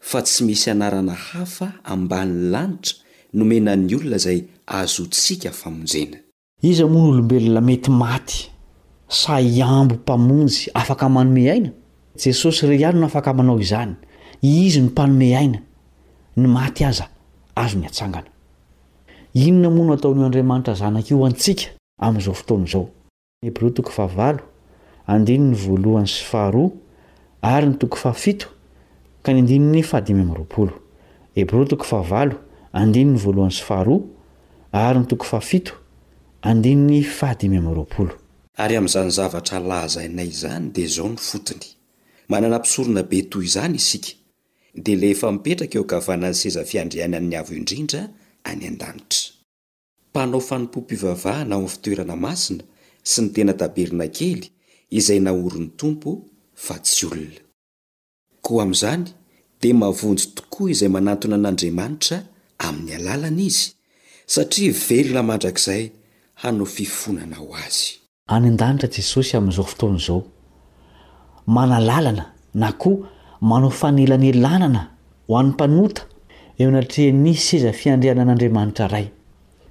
fa 0.00 0.22
tsy 0.22 0.44
misy 0.44 0.70
anarana 0.70 1.12
hafa 1.14 1.72
amban'ny 1.84 2.50
lanitra 2.50 2.94
nomenany 3.32 3.94
olona 3.96 4.18
zay 4.18 4.44
azontsika 4.66 5.50
famonjena 5.52 6.16
izy 6.62 6.84
moa 6.84 7.02
no 7.02 7.10
olombelona 7.10 7.60
mety 7.60 7.90
maty 7.90 8.50
sa 9.08 9.40
iambo 9.40 9.94
mpamonjy 9.94 10.70
afaka 10.74 11.08
manome 11.08 11.50
aina 11.50 11.70
jesosy 12.24 12.66
re 12.66 12.76
ianyno 12.78 13.06
afaka 13.06 13.32
manao 13.34 13.60
izany 13.60 13.94
izy 14.42 14.80
no 14.80 14.86
mpanome 14.86 15.36
aina 15.36 15.58
ny 16.36 16.46
maty 16.48 16.84
aza 16.84 17.08
azo 17.56 17.78
niatsangana 17.78 18.26
inona 19.34 19.70
moa 19.70 19.86
no 19.86 19.92
hataonyio 19.94 20.24
andriamanitra 20.24 20.74
zanak 20.74 21.10
io 21.10 21.24
antsika 21.26 21.64
am'izao 22.00 22.34
fotony 22.34 22.66
zao 22.66 22.88
ary 25.06 25.46
am'zany 25.46 26.30
zavatra 39.10 39.58
laza 39.58 40.04
inay 40.04 40.26
izany 40.26 40.72
de 40.72 40.82
izao 40.82 41.08
ny 41.08 41.18
fotony 41.18 41.62
manana 42.28 42.58
mpisorona 42.58 43.02
be 43.10 43.18
toy 43.32 43.44
izany 43.48 43.74
isika 43.74 44.08
de 44.84 44.92
le 45.00 45.06
efa 45.12 45.28
mipetraka 45.34 45.76
eo 45.78 45.84
kafanany 45.92 46.34
seza 46.42 46.62
fiandrianan'ny 46.70 47.34
avo 47.40 47.52
indrindra 47.60 48.00
any 48.50 48.62
andanitra 48.70 49.22
mpanao 50.10 50.40
fanompo 50.48 50.78
pivavahana 50.88 51.54
ao 51.56 51.62
ny 51.64 51.68
fitoerana 51.74 52.16
masina 52.24 52.64
sy 53.10 53.18
ny 53.22 53.28
tena 53.34 53.52
tabernakely 53.60 54.48
koa 58.42 58.62
amyizany 58.62 59.04
de 59.62 59.72
mavonjy 59.72 60.26
tokoa 60.34 60.70
izay 60.70 60.88
manatony 60.88 61.34
an'andriamanitra 61.34 62.18
ami'ny 62.66 62.92
alalana 62.98 63.42
izy 63.48 63.64
satria 64.34 64.70
ivelona 64.72 65.22
mandrakzay 65.30 65.82
hanao 66.42 66.66
fifonana 66.76 67.36
ho 67.40 67.46
azyany 67.64 68.46
andanitra 68.50 68.88
jesosy 68.96 69.32
amizao 69.38 69.64
foton 69.70 69.98
zao 70.06 70.20
manalalana 71.54 72.24
na 72.54 72.68
koa 72.82 73.04
manao 73.48 73.70
fanelanelanana 73.80 74.82
ho 75.26 75.32
anypanota 75.40 76.02
eo 76.58 76.68
anatrehani 76.68 77.32
seza 77.46 77.72
fiandrehanan'andriamanitra 77.80 78.86
ray 78.94 79.06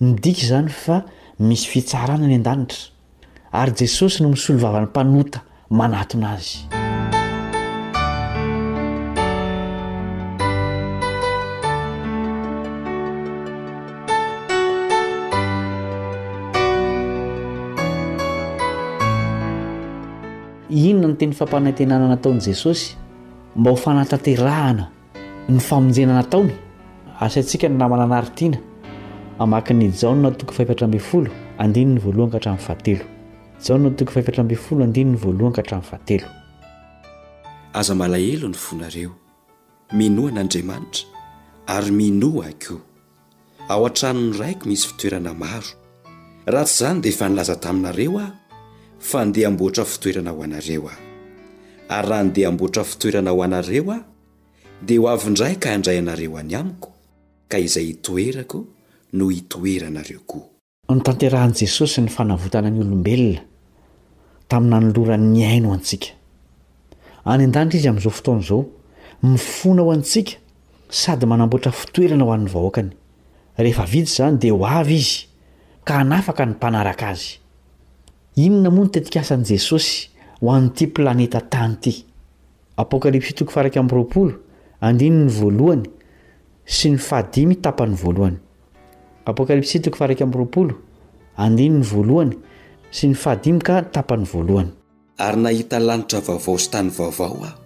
midiky 0.01 0.45
zany 0.51 0.70
fa 0.84 0.95
misy 1.47 1.66
fitsarana 1.72 2.26
any 2.26 2.36
andanitra 2.39 2.80
ary 3.54 3.72
jesosy 3.80 4.24
no 4.24 4.30
misolovavany 4.30 4.86
mpanota 4.86 5.41
manatona 5.70 6.30
azy 6.32 6.58
inona 20.70 21.08
ny 21.08 21.14
teny 21.16 21.32
fampaneintenana 21.34 22.08
nataon'i 22.08 22.39
jesosy 22.47 22.95
mba 23.56 23.72
ho 23.72 23.76
fanataterahana 23.78 24.88
nyfamonjenanataona 25.49 26.54
asi 27.20 27.39
antsika 27.39 27.70
ny 27.70 27.78
namana 27.78 28.04
anaritiana 28.04 28.58
amaky 29.39 29.74
ny 29.74 29.91
jaonna 30.01 30.32
tokofatfolo 30.32 31.30
andinny 31.60 31.99
voalohankahrafateo 31.99 33.12
jaonao 33.68 33.89
tlaka 33.89 34.43
hatraaateo 35.55 36.28
aza 37.74 37.95
malahelo 38.01 38.47
ny 38.47 38.57
fonareo 38.66 39.11
minoan'andriamanitra 39.97 41.03
ary 41.76 41.91
minoa 41.99 42.49
koa 42.68 42.80
ao 43.70 43.86
an-trano 43.86 44.20
ny 44.22 44.38
raiko 44.39 44.66
misy 44.70 44.88
fitoerana 44.88 45.34
maro 45.34 45.68
rahatsy 46.45 46.76
izany 46.76 46.99
dia 47.01 47.11
efa 47.14 47.30
nilaza 47.30 47.55
taminareo 47.55 48.20
aho 48.20 48.32
fa 48.99 49.26
ndeha 49.26 49.47
amboatra 49.47 49.84
fitoerana 49.86 50.30
ho 50.32 50.43
anareo 50.43 50.89
aho 50.89 51.01
ary 51.89 52.09
raha 52.09 52.24
ny 52.24 52.32
deha 52.36 52.49
amboatra 52.49 52.84
fitoerana 52.84 53.30
ho 53.32 53.43
anareo 53.43 53.91
aho 53.91 54.01
dia 54.88 54.99
ho 54.99 55.07
avindray 55.09 55.55
ka 55.55 55.70
handray 55.70 55.97
anareo 55.97 56.38
any 56.38 56.55
amiko 56.55 56.89
ka 57.47 57.57
izay 57.59 57.86
hitoerako 57.86 58.66
no 59.14 59.30
hitoeranareo 59.30 60.20
koa 60.32 60.45
n 60.97 61.01
tanterahan' 61.01 61.55
jesosy 61.61 62.01
n 62.01 62.07
fanatannlbeln 62.09 63.43
aminanoloran 64.56 65.34
ny 65.34 65.41
aino 65.51 65.68
ho 65.70 65.74
antsika 65.78 66.10
any 67.32 67.41
an-danitra 67.47 67.78
izy 67.80 67.88
amn'izao 67.91 68.14
fotoanaizao 68.18 68.62
mifona 69.34 69.82
ao 69.86 69.91
antsika 69.97 70.34
sady 71.01 71.26
manamboatra 71.32 71.72
fitoerana 71.82 72.26
ho 72.26 72.30
an'ny 72.36 72.49
vahoakany 72.56 72.89
rehefa 73.66 73.86
vity 73.93 74.12
zany 74.16 74.36
de 74.43 74.47
ho 74.51 74.58
avy 74.80 74.95
izy 75.04 75.16
ka 75.88 75.93
nafaka 76.12 76.43
ny 76.45 76.51
mpanaraka 76.56 77.06
azy 77.14 77.30
inona 78.45 78.70
moa 78.76 78.86
ny 78.86 78.89
tetikasan' 78.95 79.45
jesosy 79.51 79.93
ho 80.41 80.45
an'nyity 80.56 80.86
planeta 80.95 81.39
tany 81.54 81.74
ity 81.82 81.93
apôkalps 82.82 83.32
tokofaaroo 83.39 84.32
andinny 84.88 85.24
voalohany 85.39 85.86
sy 86.76 86.86
ny 86.93 86.97
fahadiy 87.08 87.56
tapany 87.66 87.93
voalohanyapalpsto 88.01 89.89
andinny 91.43 91.84
voalohany 91.91 92.34
sy 92.93 93.07
ny 93.09 93.15
fahadimika 93.17 93.81
tapany 93.89 94.25
voalohany 94.29 94.69
ary 95.25 95.39
nahita 95.41 95.79
ny 95.79 95.85
lanitra 95.85 96.19
vaovao 96.27 96.57
so 96.59 96.69
tany 96.73 96.91
vaovao 96.97 97.35
aho 97.45 97.57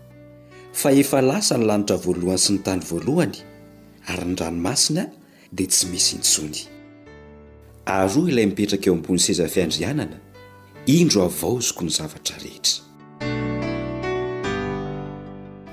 fa 0.74 0.90
efa 1.02 1.22
lasa 1.22 1.58
ny 1.58 1.66
lanitra 1.68 1.98
voalohany 2.06 2.40
sy 2.46 2.54
ny 2.56 2.60
tany 2.68 2.84
voalohany 2.92 3.36
ary 4.08 4.26
ny 4.26 4.34
ranomasina 4.40 5.04
dia 5.52 5.68
tsy 5.68 5.88
misy 5.92 6.16
ntsony 6.18 6.62
ary 7.86 8.20
o 8.22 8.28
ilay 8.28 8.46
mipetraka 8.46 8.90
eo 8.90 8.94
ambony 8.96 9.20
sezafiandrianana 9.20 10.16
indro 10.88 11.22
avaozoko 11.28 11.84
ny 11.86 11.92
zavatra 12.00 12.36
rehetra 12.44 12.80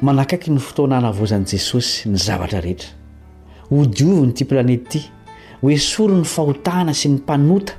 manakaiky 0.03 0.51
ny 0.51 0.59
fotoana 0.59 1.01
na 1.01 1.13
vozany 1.13 1.47
jesosy 1.53 2.09
ny 2.09 2.19
zavatra 2.19 2.61
rehetra 2.61 2.91
ho 3.71 3.87
diovyny 3.87 4.33
ity 4.35 4.45
planetyity 4.45 5.05
hoesoro 5.63 6.19
ny 6.19 6.25
fahotaana 6.27 6.95
sy 6.95 7.09
ny 7.09 7.15
mpanota 7.23 7.79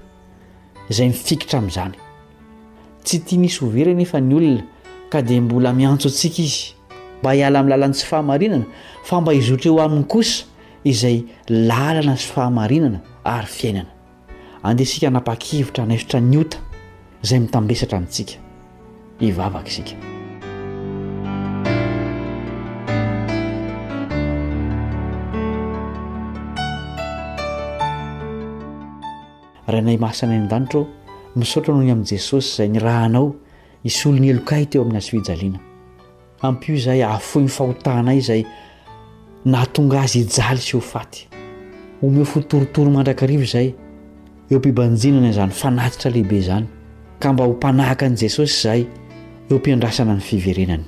izay 0.89 1.07
mifikitra 1.09 1.59
amin'izany 1.59 1.93
tsy 3.05 3.21
tia 3.25 3.39
misy 3.39 3.59
ho 3.61 3.69
very 3.73 3.93
nefa 3.95 4.19
ny 4.21 4.35
olona 4.37 4.65
ka 5.11 5.21
dia 5.21 5.41
mbola 5.41 5.73
miantsontsika 5.73 6.39
izy 6.41 6.73
mba 7.21 7.33
hiala 7.37 7.59
amilalana 7.59 7.93
sy 7.93 8.05
fahamarinana 8.05 8.65
fa 9.05 9.19
mba 9.21 9.33
hizotraeo 9.37 9.79
amin'ny 9.85 10.07
kosa 10.13 10.45
izay 10.83 11.23
lalana 11.49 12.15
sy 12.17 12.27
fahamarinana 12.33 12.99
ary 13.25 13.47
fiainana 13.57 13.91
andehsika 14.63 15.09
nampakivotra 15.13 15.85
naefitra 15.89 16.19
niota 16.21 16.57
izay 17.23 17.39
mitambesatra 17.45 17.97
anintsika 17.97 18.37
hivavaka 19.19 19.67
isika 19.69 20.14
raha 29.67 29.81
nay 29.81 29.97
masanay 29.97 30.37
an-danitr 30.39 30.83
misaotra 31.35 31.73
nohny 31.73 31.91
amin' 31.91 32.05
jesosy 32.05 32.49
zay 32.55 32.67
ny 32.69 32.79
rahanao 32.79 33.35
is 33.83 33.97
olo 34.05 34.19
ny 34.21 34.29
elokay 34.33 34.65
te 34.69 34.77
eo 34.77 34.83
amin'ny 34.85 34.99
azofijaliana 35.01 35.59
ampio 36.47 36.77
zay 36.85 37.01
ahfoy 37.03 37.43
ny 37.45 37.49
fahotahanay 37.57 38.19
zay 38.29 38.41
naatonga 39.53 40.03
azy 40.05 40.23
hijaly 40.25 40.61
sy 40.67 40.77
ho 40.77 40.81
faty 40.91 41.25
omeho 42.01 42.25
fotorotoro 42.25 42.89
mandrakarivo 42.93 43.45
zay 43.55 43.73
eo 44.51 44.59
mpibanjinana 44.59 45.31
zany 45.33 45.51
fa 45.51 45.71
natitra 45.71 46.11
lehibe 46.13 46.41
zany 46.47 46.67
ka 47.19 47.33
mba 47.33 47.43
ho 47.45 47.53
mpanahaka 47.53 48.05
an' 48.05 48.15
jesosy 48.21 48.61
zay 48.61 48.85
eo 49.49 49.57
mpiandrasana 49.57 50.13
ny 50.15 50.21
fiverenany 50.21 50.85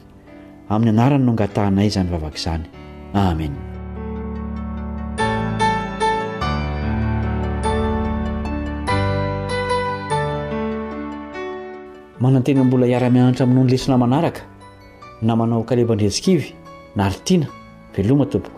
amin'ny 0.70 0.94
anarany 0.94 1.24
no 1.26 1.34
angatahnay 1.34 1.90
zany 1.90 2.10
vavaka 2.14 2.38
izany 2.38 2.66
amen 3.18 3.67
manantena 12.20 12.64
mbola 12.64 12.86
hiara-mianatra 12.86 13.44
aminao 13.44 13.64
nylesina 13.64 13.98
manaraka 13.98 14.42
na 15.22 15.36
manao 15.36 15.64
kalevandretsikivy 15.64 16.54
naaritiana 16.96 17.48
veloma 17.96 18.26
tompo 18.26 18.57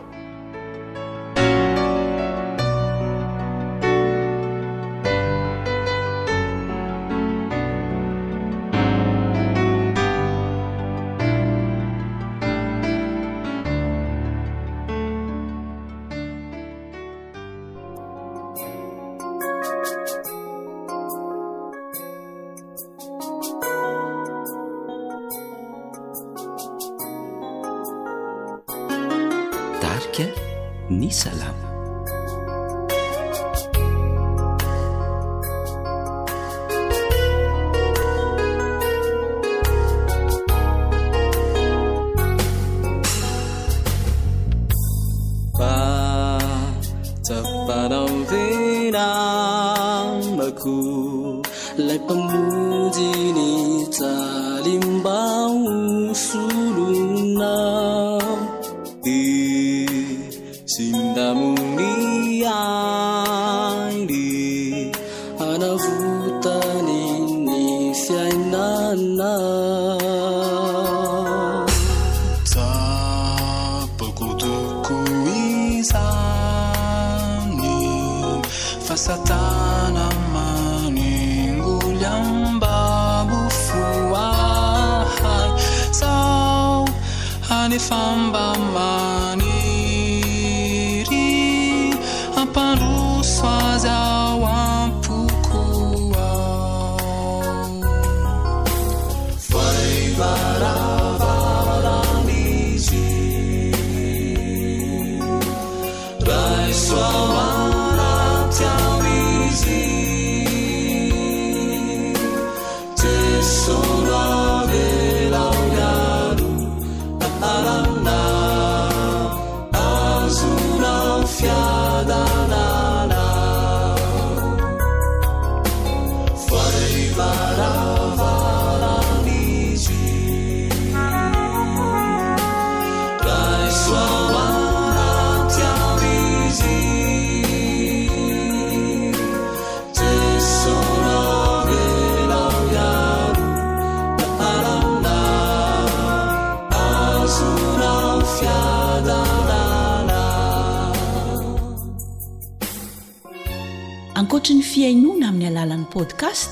miainona 154.80 155.28
amin'ny 155.30 155.48
alalan'ny 155.52 155.88
podcast 155.96 156.52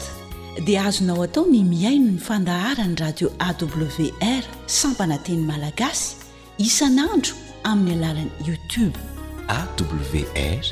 dia 0.68 0.80
azonao 0.90 1.22
atao 1.28 1.44
ny 1.52 1.60
miaino 1.74 2.08
ny 2.16 2.20
fandaharany 2.28 2.96
radio 3.04 3.28
awr 3.48 4.44
sampananteny 4.80 5.42
malagasy 5.52 6.06
isanandro 6.68 7.34
amin'ny 7.72 7.96
alalan'ny 7.98 8.48
youtube 8.50 8.98
awr 9.60 10.66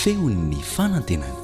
feonny 0.00 0.60
fanantenany 0.74 1.43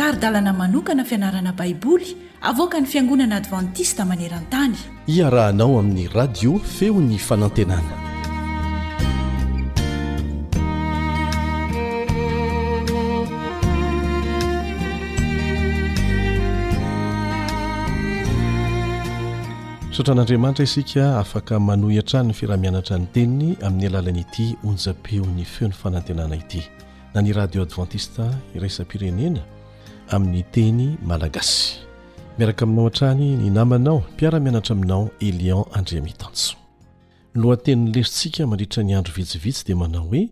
sary 0.00 0.16
dalana 0.16 0.52
manokana 0.52 1.04
fianarana 1.04 1.52
baiboly 1.52 2.08
avoka 2.40 2.80
ny 2.80 2.86
fiangonana 2.92 3.34
advantista 3.40 4.02
maneran-tany 4.10 4.72
iarahanao 5.16 5.76
amin'ny 5.80 6.08
radio 6.20 6.52
feony 6.76 7.18
fanantenana 7.28 7.94
sotra 19.96 20.12
an'andriamanitra 20.14 20.64
isika 20.68 21.04
afaka 21.22 21.54
manohihantranony 21.68 22.32
firahmianatra 22.38 22.94
ny 23.00 23.06
teiny 23.14 23.48
amin'ny 23.66 23.86
alalanaity 23.90 24.46
onjapeon'ny 24.68 25.44
feon'ny 25.54 25.76
fanantenana 25.82 26.34
ity 26.42 26.62
na 27.14 27.18
ny 27.22 27.30
radio 27.40 27.60
advantista 27.68 28.24
iresam-pirenena 28.56 29.42
amin'ny 30.14 30.42
teny 30.52 30.96
malagasy 31.06 31.78
miaraka 32.38 32.62
aminao 32.66 32.86
an-trany 32.88 33.26
ny 33.42 33.48
namanao 33.56 33.96
mpiaramianatra 34.12 34.72
aminao 34.76 35.02
elion 35.28 35.64
andriamitanso 35.78 36.54
loateniny 37.42 37.90
lesotsika 37.94 38.40
mandritra 38.50 38.80
ny 38.86 38.92
andro 38.98 39.12
vitsivitsy 39.18 39.62
di 39.68 39.74
manao 39.80 40.02
hoe 40.08 40.22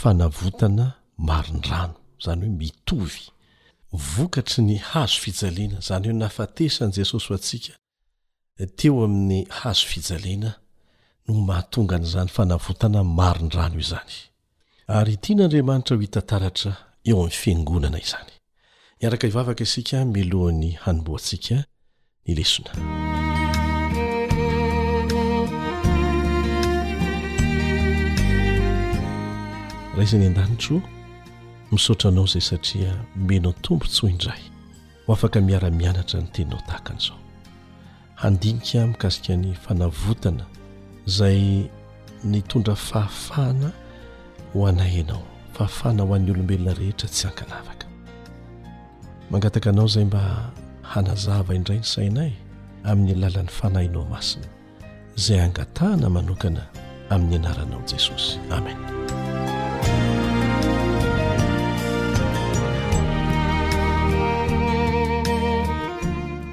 fanavotana 0.00 0.86
marony 1.28 1.62
rano 1.70 1.94
zany 2.24 2.40
hoe 2.44 2.56
mitovy 2.60 3.22
vokatry 4.14 4.60
ny 4.68 4.76
hazo 4.90 5.16
fijalena 5.22 5.78
zany 5.88 6.04
hoe 6.08 6.12
nafatesany 6.22 6.92
jesosy 6.96 7.28
ho 7.28 7.34
atsika 7.34 7.72
teo 8.76 9.04
amin'ny 9.04 9.38
hazo 9.60 9.84
fijalena 9.92 10.50
no 11.28 11.34
mahatonga 11.48 11.96
n'izany 11.98 12.28
fanavotana 12.36 13.00
marony 13.04 13.50
rano 13.58 13.76
izany 13.86 14.14
ary 14.96 15.16
tian'andriamanitra 15.22 15.92
ho 15.96 16.00
hitantaratra 16.06 16.72
eo 17.08 17.16
am'ny 17.22 17.32
fiangonana 17.42 18.00
izany 18.08 18.32
niaraka 19.00 19.26
ivavaka 19.26 19.62
isika 19.66 19.98
milohany 20.12 20.70
hanomboantsika 20.82 21.56
ny 22.26 22.30
lesona 22.38 22.70
raha 29.94 30.02
izany 30.04 30.26
an-danitro 30.30 30.76
misaotranao 31.72 32.26
zay 32.32 32.40
satria 32.50 32.92
menao 33.26 33.52
tombontso 33.64 34.04
indray 34.12 34.42
ho 35.06 35.10
afaka 35.16 35.38
miara-mianatra 35.48 36.18
ny 36.22 36.26
teinao 36.34 36.60
tahakan'izao 36.68 37.18
handinika 38.22 38.80
mikasika 38.90 39.32
ny 39.42 39.48
fanavotana 39.64 40.44
zay 41.16 41.40
ny 42.30 42.38
tondra 42.48 42.74
fahafahana 42.86 43.68
ho 44.52 44.58
anayanao 44.70 45.22
fahafahana 45.54 46.02
ho 46.06 46.14
an'ny 46.14 46.30
olombelona 46.32 46.72
rehetra 46.80 47.08
tsy 47.14 47.24
ankalavaka 47.30 47.87
mangataka 49.30 49.70
anao 49.70 49.86
izay 49.86 50.04
mba 50.04 50.50
hanazava 50.82 51.54
indray 51.54 51.78
ny 51.78 51.84
sainay 51.84 52.30
amin'ny 52.84 53.20
lalan'ny 53.20 53.48
fanahinao 53.52 54.04
masina 54.08 54.46
izay 55.18 55.40
angatahna 55.40 56.08
manokana 56.10 56.62
amin'ny 57.10 57.34
anaranao 57.36 57.82
jesosy 57.90 58.40
amen 58.50 58.78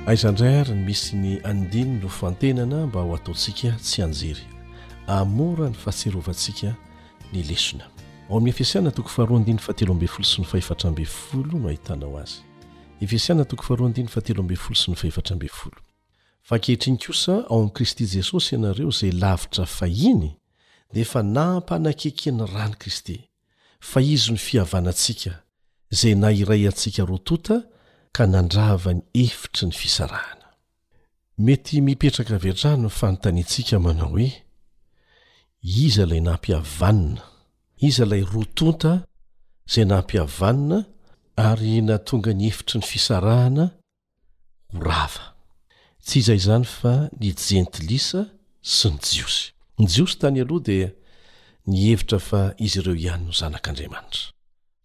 aizandrayaryny 0.08 0.84
misy 0.86 1.16
ny 1.16 1.40
andiny 1.48 2.00
lofantenana 2.04 2.88
mba 2.88 3.02
ho 3.02 3.16
ataontsika 3.16 3.72
tsy 3.80 4.04
anjery 4.04 4.44
amora 5.08 5.70
ny 5.72 5.76
faserovantsika 5.84 6.70
ny 7.34 7.40
lesona 7.48 7.86
ao 8.30 8.36
amin'ny 8.38 8.52
efisiana 8.52 8.92
toko 8.92 9.08
faroaadinn 9.10 9.64
fateloambey 9.66 10.08
folo 10.12 10.28
sy 10.32 10.42
no 10.44 10.48
fahefatrambeyfolo 10.48 11.56
no 11.62 11.68
ahitanao 11.72 12.20
azy 12.24 12.42
fakehitriny 16.48 16.98
kosa 16.98 17.46
ao 17.50 17.62
am 17.62 17.70
kristy 17.70 18.04
jesosy 18.06 18.56
ianareo 18.56 18.90
zay 18.92 19.12
lavitra 19.12 19.66
fahiny 19.66 20.32
de 20.94 21.02
efa 21.02 21.22
naampanan-kekiany 21.24 22.46
rano 22.54 22.76
kristy 22.80 23.22
fa 23.80 24.02
izy 24.02 24.32
ny 24.32 24.38
fihavanantsika 24.38 25.42
zay 25.90 26.16
na 26.16 26.30
iray 26.32 26.68
atsika 26.68 27.06
ro 27.06 27.18
tota 27.18 27.64
ka 28.12 28.26
nandrava 28.28 28.94
ny 28.94 29.02
efitry 29.14 29.68
ny 29.68 29.74
fisarahana 29.74 30.46
mety 31.38 31.82
mipetraka 31.82 32.38
vetrahano 32.38 32.90
fanotanyantsika 32.90 33.80
manao 33.80 34.10
hoe 34.10 34.44
iza 35.64 36.06
lay 36.06 36.20
nampiavanna 36.22 37.22
iza 37.78 38.06
lay 38.06 38.22
rotonta 38.22 39.04
zay 39.68 39.86
nampihavanna 39.86 40.86
ary 41.38 41.82
na 41.82 41.98
tonga 42.00 42.34
ny 42.34 42.48
efitry 42.48 42.80
ny 42.80 42.86
fisarahana 42.92 43.66
ho 44.74 44.80
rava 44.90 45.26
tsy 46.06 46.18
izay 46.22 46.40
izany 46.42 46.66
fa 46.78 46.94
ny 47.20 47.28
jentilisa 47.50 48.22
sy 48.76 48.88
ny 48.94 49.00
jiosy 49.10 49.44
ny 49.82 49.86
jiosy 49.94 50.16
tany 50.22 50.40
aloha 50.44 50.64
dia 50.70 50.90
nyhevitra 51.72 52.20
fa 52.30 52.42
izy 52.66 52.80
ireo 52.82 52.96
ihany 53.06 53.24
no 53.28 53.34
zanak'andriamanitra 53.42 54.24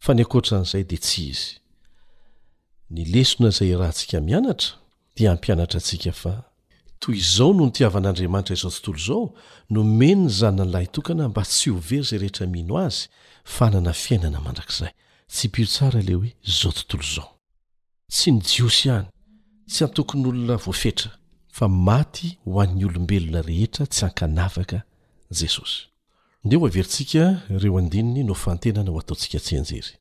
fa 0.04 0.10
ny 0.16 0.22
akoatra 0.26 0.54
an'izay 0.60 0.84
dia 0.90 1.00
tsy 1.06 1.22
izy 1.32 1.48
nylesona 2.94 3.48
izay 3.54 3.72
rahantsika 3.80 4.16
mianatra 4.28 4.72
di 5.14 5.22
hampianatra 5.30 5.78
antsika 5.82 6.12
fa 6.22 6.34
toy 7.00 7.14
izao 7.22 7.50
no 7.56 7.64
nytiavan'andriamanitra 7.68 8.54
izao 8.58 8.72
tontolo 8.76 9.00
izao 9.04 9.22
no 9.74 9.80
meno 10.00 10.24
ny 10.28 10.32
zana 10.40 10.62
nylahy 10.66 10.88
tokana 10.94 11.24
mba 11.30 11.42
tsy 11.50 11.68
ho 11.72 11.78
very 11.88 12.02
izay 12.04 12.18
rehetra 12.24 12.44
mino 12.54 12.74
azy 12.86 13.04
fa 13.54 13.64
nana 13.72 13.92
fiainana 14.02 14.40
mandrakizay 14.46 14.90
tsy 15.30 15.48
piro 15.48 15.68
tsara 15.70 16.02
ley 16.06 16.16
hoe 16.18 16.32
zao 16.42 16.72
tontolo 16.74 17.06
izao 17.06 17.30
tsy 18.10 18.30
ny 18.32 18.40
jiosy 18.50 18.88
hany 18.90 19.06
tsy 19.70 19.84
hantokony 19.84 20.26
olona 20.28 20.56
voafetra 20.56 21.10
fa 21.58 21.68
maty 21.68 22.30
ho 22.44 22.58
an'ny 22.62 22.84
olombelona 22.88 23.42
rehetra 23.46 23.86
tsy 23.86 24.02
hankanavaka 24.04 24.78
jesosy 25.40 25.78
ndea 26.44 26.58
ho 26.58 26.66
averintsika 26.66 27.22
ireo 27.54 27.78
andininy 27.78 28.22
nofantenana 28.24 28.90
ho 28.90 28.98
ataontsika 29.00 29.38
tsy 29.40 29.56
anjery 29.58 29.92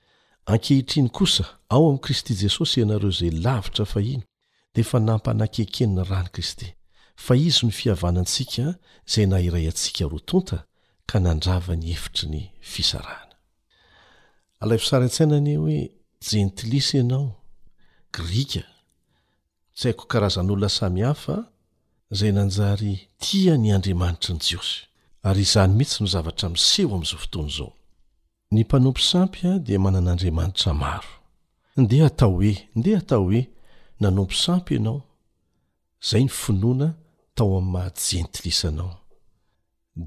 ankehitriny 0.52 1.10
kosa 1.10 1.46
ao 1.70 1.84
amin'i 1.88 2.04
kristy 2.04 2.34
jesosy 2.34 2.80
ianareo 2.80 3.10
izay 3.10 3.32
lavitra 3.32 3.86
fahino 3.86 4.24
dia 4.74 4.82
efa 4.82 5.00
nampanan-keikenina 5.00 6.04
rany 6.10 6.30
kristy 6.34 6.74
fa 7.16 7.36
izy 7.36 7.66
ny 7.66 7.72
fihavanantsika 7.72 8.66
izay 9.08 9.26
na 9.30 9.40
iray 9.48 9.68
antsika 9.68 10.10
rotonta 10.10 10.66
ka 11.06 11.20
nandrava 11.20 11.76
ny 11.76 11.86
hefitry 11.94 12.30
ny 12.30 12.42
fisarahana 12.62 13.29
alay 14.62 14.78
fisarain-tsainany 14.84 15.56
hoe 15.62 15.78
jentilisa 16.32 16.98
ianao 16.98 17.28
grika 18.16 18.64
tsy 19.76 19.84
haiko 19.88 20.04
karazan'olona 20.12 20.70
sami 20.80 21.02
hafa 21.10 21.36
zay 22.18 22.32
nanjary 22.38 22.94
tia 23.24 23.54
ny 23.64 23.70
andriamanitra 23.76 24.32
ny 24.36 24.40
jiosy 24.46 24.78
ary 25.28 25.42
izany 25.48 25.74
mihitsy 25.78 25.98
no 26.04 26.08
zavatra 26.14 26.48
miseho 26.56 26.94
am'zaofotoanzao 26.98 27.72
ny 28.54 28.62
mpanompo 28.64 29.02
sampya 29.12 29.52
de 29.68 29.76
manan'andriamanitra 29.84 30.72
maro 30.84 31.12
ndea 31.82 32.06
atao 32.10 32.32
hoe 32.38 32.54
nde 32.78 32.90
atao 33.00 33.24
hoe 33.28 33.42
nanompo 34.02 34.36
sampy 34.46 34.74
ianao 34.76 35.02
zay 36.10 36.24
ny 36.24 36.30
finoana 36.42 36.88
tao 37.36 37.52
am'mahajentiisnao 37.62 38.92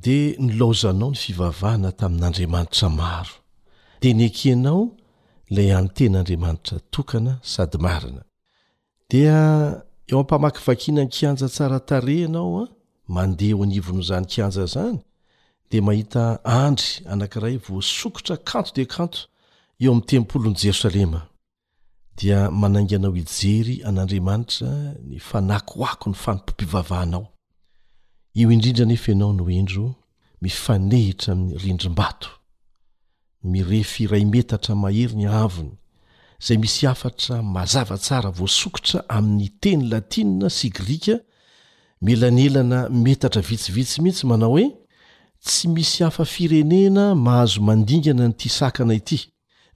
de 0.03 0.17
nlaozanao 0.47 1.11
ny 1.11 1.17
fivavahana 1.23 1.91
tain'n'andriamanitra 1.99 2.89
maro 3.03 3.35
teny 4.03 4.23
ekanao 4.29 4.83
ilay 5.49 5.71
anyten'andriamanitra 5.79 6.77
tokana 6.91 7.33
sady 7.53 7.79
marina 7.85 8.23
dia 9.11 9.37
eo 10.11 10.21
ampamaky 10.23 10.61
vakiana 10.67 11.03
ny 11.05 11.11
kianja 11.17 11.47
tsara 11.55 11.79
tare 11.89 12.15
ianao 12.23 12.53
a 12.63 12.63
ah, 12.65 12.75
mandeha 13.15 13.51
eho 13.55 13.63
anivono 13.67 14.03
zany 14.09 14.27
kianja 14.33 14.65
zany 14.75 14.99
dia 15.71 15.83
mahita 15.89 16.23
andry 16.63 16.91
anankiray 17.13 17.57
vosokotra 17.67 18.35
kanto 18.51 18.71
dia 18.77 18.87
kanto 18.97 19.19
eo 19.83 19.91
amin'ny 19.91 20.07
tempolon'i 20.11 20.59
jerosalema 20.63 21.21
dia 22.19 22.39
mananganao 22.61 23.13
ijery 23.23 23.77
an'andriamanitra 23.89 24.71
ny 25.11 25.17
fanakoako 25.29 26.07
ny 26.11 26.17
fanompompivavahanao 26.23 27.25
io 28.41 28.49
indrindra 28.55 28.85
anefa 28.87 29.09
ianao 29.13 29.33
no 29.39 29.45
indro 29.59 29.85
mifanehitra 30.45 31.29
amin'ny 31.35 31.55
rindrom-bato 31.65 32.31
mirefy 33.45 34.05
iray 34.07 34.25
metatra 34.27 34.75
mahery 34.79 35.17
ny 35.19 35.27
havony 35.31 35.73
izay 36.43 36.59
misy 36.63 36.87
afatra 36.87 37.43
mazavatsara 37.43 38.31
voasokotra 38.39 39.01
amin'ny 39.17 39.49
teny 39.63 39.83
latina 39.91 40.51
sy 40.51 40.71
grika 40.77 41.17
melanelana 42.07 42.81
metatra 43.05 43.43
vitsivitsy 43.49 43.99
mihitsy 44.03 44.27
manao 44.31 44.55
hoe 44.57 44.67
tsy 45.45 45.69
misy 45.75 46.05
hafa 46.05 46.25
firenena 46.35 47.05
mahazo 47.25 47.61
mandingana 47.69 48.29
ny 48.29 48.35
ity 48.37 48.49
sakana 48.59 48.95
ity 49.01 49.19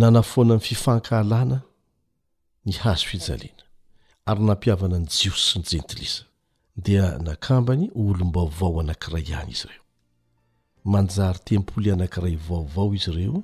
nanafoana 0.00 0.54
an' 0.56 0.66
fifankahalana 0.68 1.58
ny 2.66 2.72
hazo 2.84 3.04
fijalena 3.10 3.64
ary 4.28 4.42
nampiavana 4.48 4.96
ny 5.02 5.06
jiosy 5.16 5.46
sy 5.50 5.56
ny 5.58 5.64
jentilisa 5.70 6.22
dia 6.84 7.04
nakambany 7.26 7.84
olom-baovao 8.02 8.80
anankiray 8.82 9.24
ihany 9.30 9.52
izy 9.56 9.66
ireo 9.68 9.84
manjary 10.92 11.40
tempoly 11.48 11.88
anankiray 11.94 12.36
vaovao 12.48 12.88
izy 12.98 13.10
ireo 13.16 13.42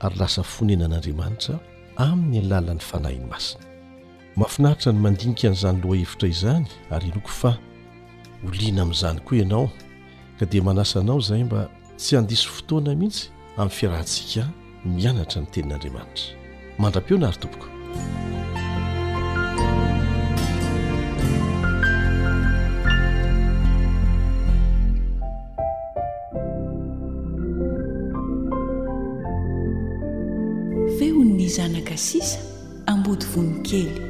ary 0.00 0.16
lasa 0.18 0.42
fonena 0.42 0.84
an'andriamanitra 0.88 1.60
amin'ny 2.08 2.38
alalany 2.44 2.82
fanahiny 2.90 3.26
masina 3.32 3.64
mahafinaritra 4.38 4.92
ny 4.94 4.98
mandinika 5.06 5.46
an'izany 5.50 5.80
loha 5.82 5.96
hevitra 6.02 6.26
izany 6.34 6.66
ary 6.94 7.08
noko 7.16 7.32
fa 7.40 7.52
oliana 8.48 8.82
amin'izany 8.84 9.18
koa 9.28 9.36
ianao 9.40 9.66
ka 10.38 10.44
dia 10.52 10.62
manasa 10.68 10.96
anao 11.02 11.18
izay 11.24 11.42
mba 11.48 11.60
tsy 12.00 12.12
handiso 12.16 12.48
fotoana 12.56 12.92
mihitsy 13.00 13.24
amin'ny 13.58 13.76
fiarantsika 13.78 14.42
mianatra 14.96 15.38
ny 15.42 15.48
tenin'andriamanitra 15.54 16.26
mandra-peona 16.82 17.24
ary 17.30 17.38
tompoko 17.42 17.68
sis 32.00 32.38
amboto 32.86 33.26
vonikely 33.34 34.09